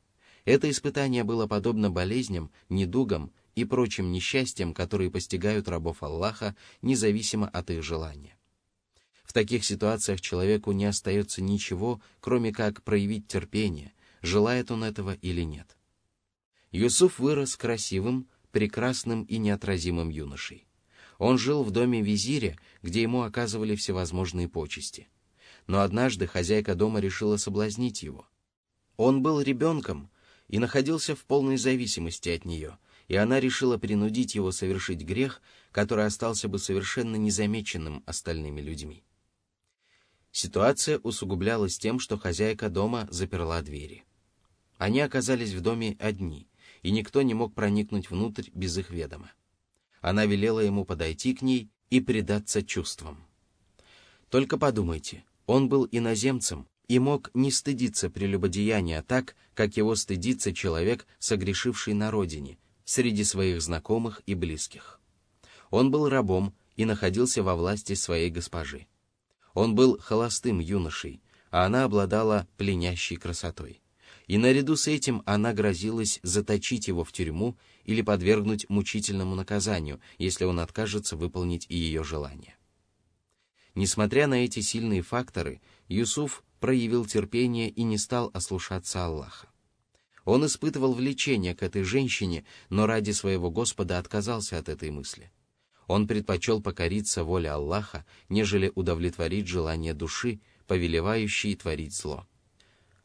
это 0.45 0.69
испытание 0.71 1.25
было 1.25 1.47
подобно 1.47 1.91
болезням, 1.91 2.51
недугам 2.69 3.33
и 3.55 3.65
прочим 3.65 4.11
несчастьям, 4.11 4.75
которые 4.75 5.11
постигают 5.11 5.69
рабов 5.69 6.03
Аллаха, 6.03 6.57
независимо 6.81 7.49
от 7.49 7.71
их 7.71 7.83
желания. 7.83 8.37
В 9.23 9.33
таких 9.33 9.65
ситуациях 9.65 10.21
человеку 10.21 10.73
не 10.73 10.85
остается 10.85 11.43
ничего, 11.43 12.01
кроме 12.21 12.53
как 12.53 12.83
проявить 12.83 13.29
терпение, 13.29 13.93
желает 14.21 14.71
он 14.71 14.85
этого 14.85 15.15
или 15.15 15.43
нет. 15.43 15.77
Юсуф 16.71 17.19
вырос 17.19 17.57
красивым, 17.57 18.29
прекрасным 18.51 19.25
и 19.25 19.39
неотразимым 19.39 20.09
юношей. 20.09 20.67
Он 21.19 21.39
жил 21.39 21.63
в 21.63 21.71
доме 21.71 22.03
визиря, 22.03 22.59
где 22.83 23.03
ему 23.03 23.23
оказывали 23.23 23.77
всевозможные 23.77 24.49
почести. 24.49 25.09
Но 25.67 25.81
однажды 25.81 26.27
хозяйка 26.27 26.75
дома 26.75 26.99
решила 26.99 27.37
соблазнить 27.37 28.03
его. 28.03 28.27
Он 28.97 29.23
был 29.23 29.41
ребенком, 29.41 30.11
и 30.53 30.59
находился 30.59 31.17
в 31.17 31.25
полной 31.25 31.57
зависимости 31.57 32.29
от 32.29 32.45
нее, 32.45 32.79
и 33.09 33.17
она 33.17 33.41
решила 33.41 33.79
принудить 33.79 34.35
его 34.35 34.53
совершить 34.53 35.01
грех, 35.01 35.41
который 35.73 36.05
остался 36.05 36.47
бы 36.47 36.59
совершенно 36.59 37.17
незамеченным 37.17 38.03
остальными 38.05 38.61
людьми. 38.61 39.03
Ситуация 40.31 40.99
усугублялась 40.99 41.79
тем, 41.79 41.99
что 41.99 42.19
хозяйка 42.19 42.69
дома 42.69 43.09
заперла 43.11 43.63
двери. 43.63 44.05
Они 44.77 45.01
оказались 45.01 45.55
в 45.55 45.63
доме 45.63 45.97
одни, 45.99 46.51
и 46.83 46.91
никто 46.91 47.23
не 47.23 47.33
мог 47.33 47.55
проникнуть 47.55 48.11
внутрь 48.11 48.51
без 48.53 48.77
их 48.77 48.91
ведома. 48.91 49.33
Она 50.03 50.27
велела 50.27 50.61
ему 50.61 50.85
подойти 50.85 51.35
к 51.35 51.41
ней 51.41 51.71
и 51.89 52.01
предаться 52.01 52.63
чувствам. 52.63 53.25
Только 54.29 54.59
подумайте, 54.59 55.25
он 55.47 55.71
был 55.71 55.89
иноземцем, 55.91 56.69
и 56.89 56.99
мог 56.99 57.31
не 57.35 57.51
стыдиться 57.51 58.11
прелюбодеяния 58.11 59.03
так, 59.03 59.37
как 59.55 59.77
его 59.77 59.95
стыдится 59.95 60.53
человек, 60.53 61.07
согрешивший 61.19 61.95
на 61.95 62.11
родине, 62.11 62.59
среди 62.85 63.25
своих 63.25 63.63
знакомых 63.63 64.23
и 64.27 64.35
близких. 64.35 65.01
Он 65.71 65.91
был 65.91 66.09
рабом 66.09 66.55
и 66.77 66.85
находился 66.85 67.43
во 67.43 67.55
власти 67.55 67.95
своей 67.95 68.31
госпожи. 68.31 68.87
Он 69.55 69.75
был 69.75 69.99
холостым 69.99 70.59
юношей, 70.59 71.23
а 71.51 71.67
она 71.67 71.85
обладала 71.85 72.49
пленящей 72.57 73.17
красотой. 73.17 73.81
И 74.27 74.39
наряду 74.39 74.77
с 74.77 74.87
этим 74.87 75.23
она 75.27 75.53
грозилась 75.53 76.21
заточить 76.23 76.89
его 76.89 77.05
в 77.05 77.13
тюрьму 77.13 77.57
или 77.85 78.03
подвергнуть 78.03 78.69
мучительному 78.69 79.35
наказанию, 79.35 80.01
если 80.17 80.45
он 80.45 80.61
откажется 80.61 81.17
выполнить 81.17 81.67
ее 81.69 82.05
желание. 82.05 82.57
Несмотря 83.75 84.27
на 84.27 84.45
эти 84.45 84.61
сильные 84.61 85.03
факторы, 85.03 85.61
Юсуф 85.93 86.43
проявил 86.59 87.05
терпение 87.05 87.69
и 87.69 87.83
не 87.83 87.99
стал 87.99 88.31
ослушаться 88.33 89.05
Аллаха. 89.05 89.49
Он 90.25 90.47
испытывал 90.47 90.95
влечение 90.95 91.55
к 91.55 91.63
этой 91.63 91.83
женщине, 91.83 92.45
но 92.71 92.87
ради 92.87 93.11
своего 93.11 93.51
Господа 93.51 93.99
отказался 93.99 94.57
от 94.57 94.69
этой 94.71 94.91
мысли. 94.91 95.31
Он 95.89 96.07
предпочел 96.07 96.63
покориться 96.63 97.25
воле 97.25 97.51
Аллаха, 97.51 98.07
нежели 98.31 98.73
удовлетворить 98.75 99.49
желание 99.49 99.93
души, 99.93 100.41
повелевающей 100.67 101.55
творить 101.57 101.95
зло. 101.95 102.27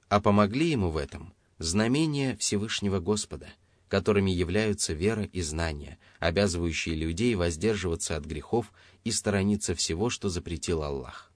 А 0.08 0.22
помогли 0.22 0.70
ему 0.70 0.90
в 0.90 0.96
этом 0.96 1.34
знамения 1.58 2.38
Всевышнего 2.38 3.00
Господа, 3.00 3.50
которыми 3.90 4.32
являются 4.32 4.94
вера 4.94 5.24
и 5.24 5.42
знания, 5.42 5.98
обязывающие 6.20 6.96
людей 6.96 7.36
воздерживаться 7.36 8.16
от 8.16 8.24
грехов 8.24 8.72
и 9.04 9.12
сторониться 9.12 9.76
всего, 9.76 10.10
что 10.10 10.30
запретил 10.30 10.84
Аллах. 10.84 11.27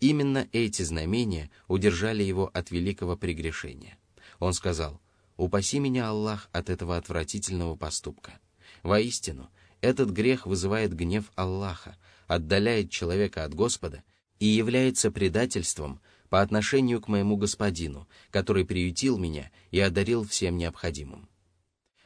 Именно 0.00 0.48
эти 0.52 0.82
знамения 0.82 1.50
удержали 1.68 2.22
его 2.22 2.50
от 2.52 2.70
великого 2.70 3.16
прегрешения. 3.16 3.98
Он 4.38 4.54
сказал, 4.54 5.00
«Упаси 5.36 5.78
меня, 5.78 6.08
Аллах, 6.08 6.48
от 6.52 6.70
этого 6.70 6.96
отвратительного 6.96 7.76
поступка. 7.76 8.40
Воистину, 8.82 9.50
этот 9.80 10.10
грех 10.10 10.46
вызывает 10.46 10.94
гнев 10.94 11.30
Аллаха, 11.34 11.96
отдаляет 12.26 12.90
человека 12.90 13.44
от 13.44 13.54
Господа 13.54 14.02
и 14.38 14.46
является 14.46 15.10
предательством 15.10 16.00
по 16.30 16.40
отношению 16.40 17.00
к 17.00 17.08
моему 17.08 17.36
Господину, 17.36 18.08
который 18.30 18.64
приютил 18.64 19.18
меня 19.18 19.50
и 19.70 19.80
одарил 19.80 20.24
всем 20.24 20.56
необходимым. 20.56 21.28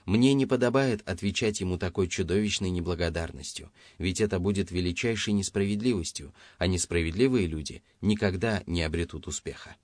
Мне 0.04 0.34
не 0.34 0.44
подобает 0.44 1.06
отвечать 1.08 1.60
ему 1.60 1.78
такой 1.78 2.08
чудовищной 2.08 2.68
неблагодарностью, 2.68 3.72
ведь 3.96 4.20
это 4.20 4.38
будет 4.38 4.70
величайшей 4.70 5.32
несправедливостью, 5.32 6.34
а 6.58 6.66
несправедливые 6.66 7.46
люди 7.46 7.82
никогда 8.02 8.62
не 8.66 8.82
обретут 8.82 9.26
успеха. 9.26 9.76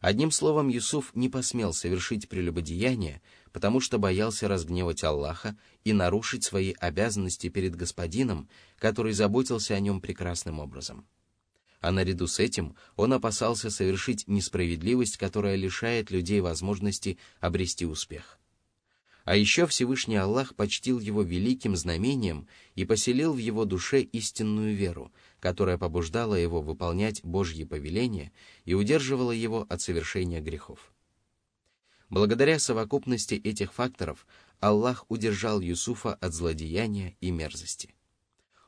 Одним 0.00 0.30
словом, 0.30 0.68
Юсуф 0.68 1.12
не 1.14 1.30
посмел 1.30 1.72
совершить 1.72 2.28
прелюбодеяние, 2.28 3.22
потому 3.52 3.80
что 3.80 3.96
боялся 3.98 4.46
разгневать 4.46 5.02
Аллаха 5.02 5.56
и 5.84 5.94
нарушить 5.94 6.44
свои 6.44 6.74
обязанности 6.78 7.48
перед 7.48 7.74
господином, 7.74 8.50
который 8.76 9.14
заботился 9.14 9.74
о 9.74 9.80
нем 9.80 10.02
прекрасным 10.02 10.58
образом. 10.60 11.06
А 11.80 11.90
наряду 11.90 12.26
с 12.26 12.38
этим 12.38 12.76
он 12.96 13.14
опасался 13.14 13.70
совершить 13.70 14.28
несправедливость, 14.28 15.16
которая 15.16 15.56
лишает 15.56 16.10
людей 16.10 16.40
возможности 16.40 17.16
обрести 17.40 17.86
успех– 17.86 18.38
а 19.24 19.36
еще 19.36 19.66
Всевышний 19.66 20.16
Аллах 20.16 20.54
почтил 20.54 21.00
его 21.00 21.22
великим 21.22 21.76
знамением 21.76 22.46
и 22.74 22.84
поселил 22.84 23.32
в 23.32 23.38
его 23.38 23.64
душе 23.64 24.02
истинную 24.02 24.74
веру, 24.74 25.12
которая 25.40 25.78
побуждала 25.78 26.34
его 26.34 26.60
выполнять 26.60 27.22
Божьи 27.24 27.64
повеления 27.64 28.32
и 28.64 28.74
удерживала 28.74 29.32
его 29.32 29.66
от 29.68 29.80
совершения 29.80 30.40
грехов. 30.40 30.92
Благодаря 32.10 32.58
совокупности 32.58 33.34
этих 33.34 33.72
факторов 33.72 34.26
Аллах 34.60 35.06
удержал 35.08 35.60
Юсуфа 35.60 36.14
от 36.14 36.32
злодеяния 36.34 37.16
и 37.20 37.30
мерзости. 37.30 37.94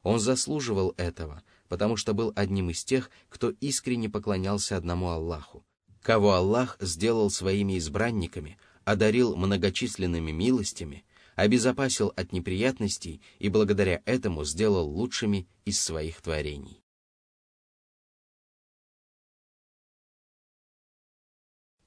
Он 0.03 0.19
заслуживал 0.19 0.95
этого, 0.97 1.43
потому 1.69 1.97
что 1.97 2.15
был 2.15 2.33
одним 2.35 2.71
из 2.71 2.83
тех, 2.85 3.11
кто 3.29 3.51
искренне 3.61 4.09
поклонялся 4.09 4.77
одному 4.77 5.11
Аллаху, 5.11 5.65
кого 6.01 6.33
Аллах 6.33 6.77
сделал 6.81 7.31
своими 7.31 7.77
избранниками, 7.79 8.59
одарил 8.86 9.36
многочисленными 9.36 10.32
милостями, 10.32 11.06
обезопасил 11.36 12.14
от 12.16 12.32
неприятностей 12.32 13.22
и 13.40 13.50
благодаря 13.50 14.02
этому 14.06 14.44
сделал 14.46 14.88
лучшими 14.88 15.48
из 15.66 15.82
своих 15.82 16.22
творений. 16.22 16.84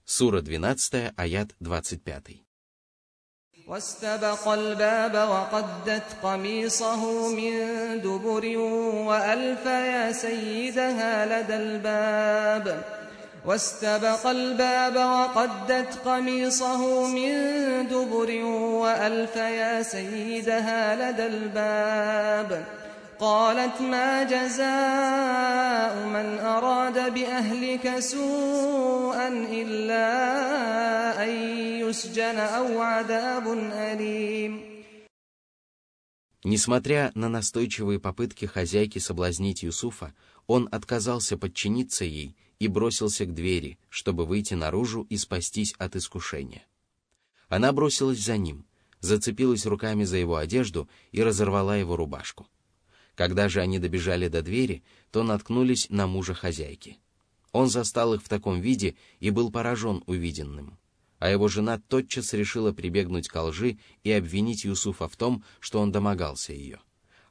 Сура 0.05 0.43
12, 0.43 1.13
аят 1.17 1.55
25. 1.61 2.45
واستبق 3.67 4.49
الباب 4.49 5.15
وقدت 5.15 6.05
قميصه 6.23 7.29
من 7.35 7.57
دبر 8.01 8.59
وألف 9.09 9.67
يا 9.67 10.13
سيدها 10.13 11.27
لدى 11.27 11.57
الباب 11.57 12.98
واستبق 13.49 14.27
الباب 14.27 14.97
وقدت 14.97 15.99
قميصه 16.05 17.07
من 17.07 17.33
دبر 17.89 18.45
وألف 18.83 19.37
يا 19.37 19.83
سيدها 19.83 21.13
لدى 21.13 21.27
الباب 21.27 22.65
قالت 23.19 23.81
ما 23.81 24.23
جزاء 24.23 26.07
من 26.07 26.39
أراد 26.39 27.15
بأهلك 27.15 27.99
سوءا 27.99 29.29
إلا 29.29 30.07
أن 31.25 31.31
يسجن 31.81 32.39
أو 32.39 32.81
عذاب 32.81 33.47
أليم 33.73 34.75
Несмотря 36.47 37.11
на 37.15 37.31
настойчивые 37.31 37.99
попытки 37.99 38.45
хозяйки 38.45 38.99
соблазнить 38.99 39.63
Юсуфа, 39.63 40.13
он 40.47 40.69
отказался 40.71 41.39
подчиниться 41.39 42.05
ей 42.05 42.37
и 42.60 42.68
бросился 42.68 43.26
к 43.26 43.34
двери, 43.34 43.80
чтобы 43.90 44.26
выйти 44.26 44.54
наружу 44.54 45.08
и 45.10 45.18
спастись 45.18 45.74
от 45.78 45.96
искушения. 45.96 46.66
Она 47.48 47.72
бросилась 47.72 48.20
за 48.20 48.38
ним, 48.38 48.66
зацепилась 49.00 49.66
руками 49.66 50.04
за 50.04 50.18
его 50.18 50.36
одежду 50.36 50.90
и 51.12 51.24
разорвала 51.24 51.78
его 51.78 51.96
рубашку. 51.96 52.48
Когда 53.16 53.50
же 53.50 53.62
они 53.62 53.80
добежали 53.80 54.28
до 54.28 54.42
двери, 54.42 54.84
то 55.12 55.24
наткнулись 55.24 55.90
на 55.90 56.06
мужа 56.06 56.34
хозяйки. 56.34 57.00
Он 57.52 57.70
застал 57.70 58.14
их 58.14 58.22
в 58.22 58.30
таком 58.30 58.62
виде 58.62 58.96
и 59.20 59.30
был 59.30 59.52
поражен 59.52 60.04
увиденным. 60.06 60.78
А 61.18 61.30
его 61.30 61.48
жена 61.48 61.80
тотчас 61.80 62.34
решила 62.34 62.72
прибегнуть 62.72 63.28
к 63.28 63.42
лжи 63.42 63.80
и 64.04 64.12
обвинить 64.12 64.64
Юсуфа 64.64 65.08
в 65.08 65.18
том, 65.18 65.44
что 65.60 65.82
он 65.82 65.92
домогался 65.92 66.54
ее. 66.54 66.80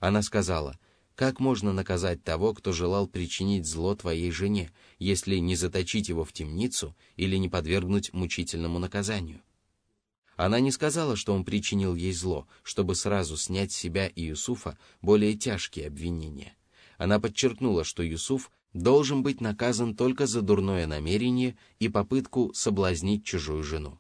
Она 0.01 0.23
сказала, 0.23 0.79
«Как 1.19 1.41
можно 1.41 1.73
наказать 1.73 2.23
того, 2.23 2.55
кто 2.55 2.71
желал 2.71 3.09
причинить 3.09 3.67
зло 3.67 3.97
твоей 3.97 4.31
жене, 4.31 4.71
если 5.01 5.39
не 5.39 5.57
заточить 5.57 6.09
его 6.09 6.23
в 6.25 6.33
темницу 6.33 6.95
или 7.17 7.35
не 7.35 7.49
подвергнуть 7.49 8.13
мучительному 8.13 8.79
наказанию?» 8.79 9.43
Она 10.37 10.61
не 10.61 10.71
сказала, 10.71 11.17
что 11.17 11.35
он 11.35 11.45
причинил 11.45 11.97
ей 11.97 12.13
зло, 12.13 12.47
чтобы 12.63 12.95
сразу 12.95 13.37
снять 13.37 13.73
с 13.73 13.77
себя 13.77 14.07
и 14.07 14.27
Юсуфа 14.27 14.79
более 15.03 15.35
тяжкие 15.35 15.89
обвинения. 15.89 16.57
Она 16.99 17.19
подчеркнула, 17.19 17.83
что 17.83 18.05
Юсуф 18.05 18.53
должен 18.73 19.25
быть 19.25 19.41
наказан 19.41 19.97
только 19.97 20.29
за 20.29 20.41
дурное 20.41 20.87
намерение 20.87 21.59
и 21.81 21.89
попытку 21.89 22.53
соблазнить 22.55 23.25
чужую 23.25 23.65
жену. 23.65 23.99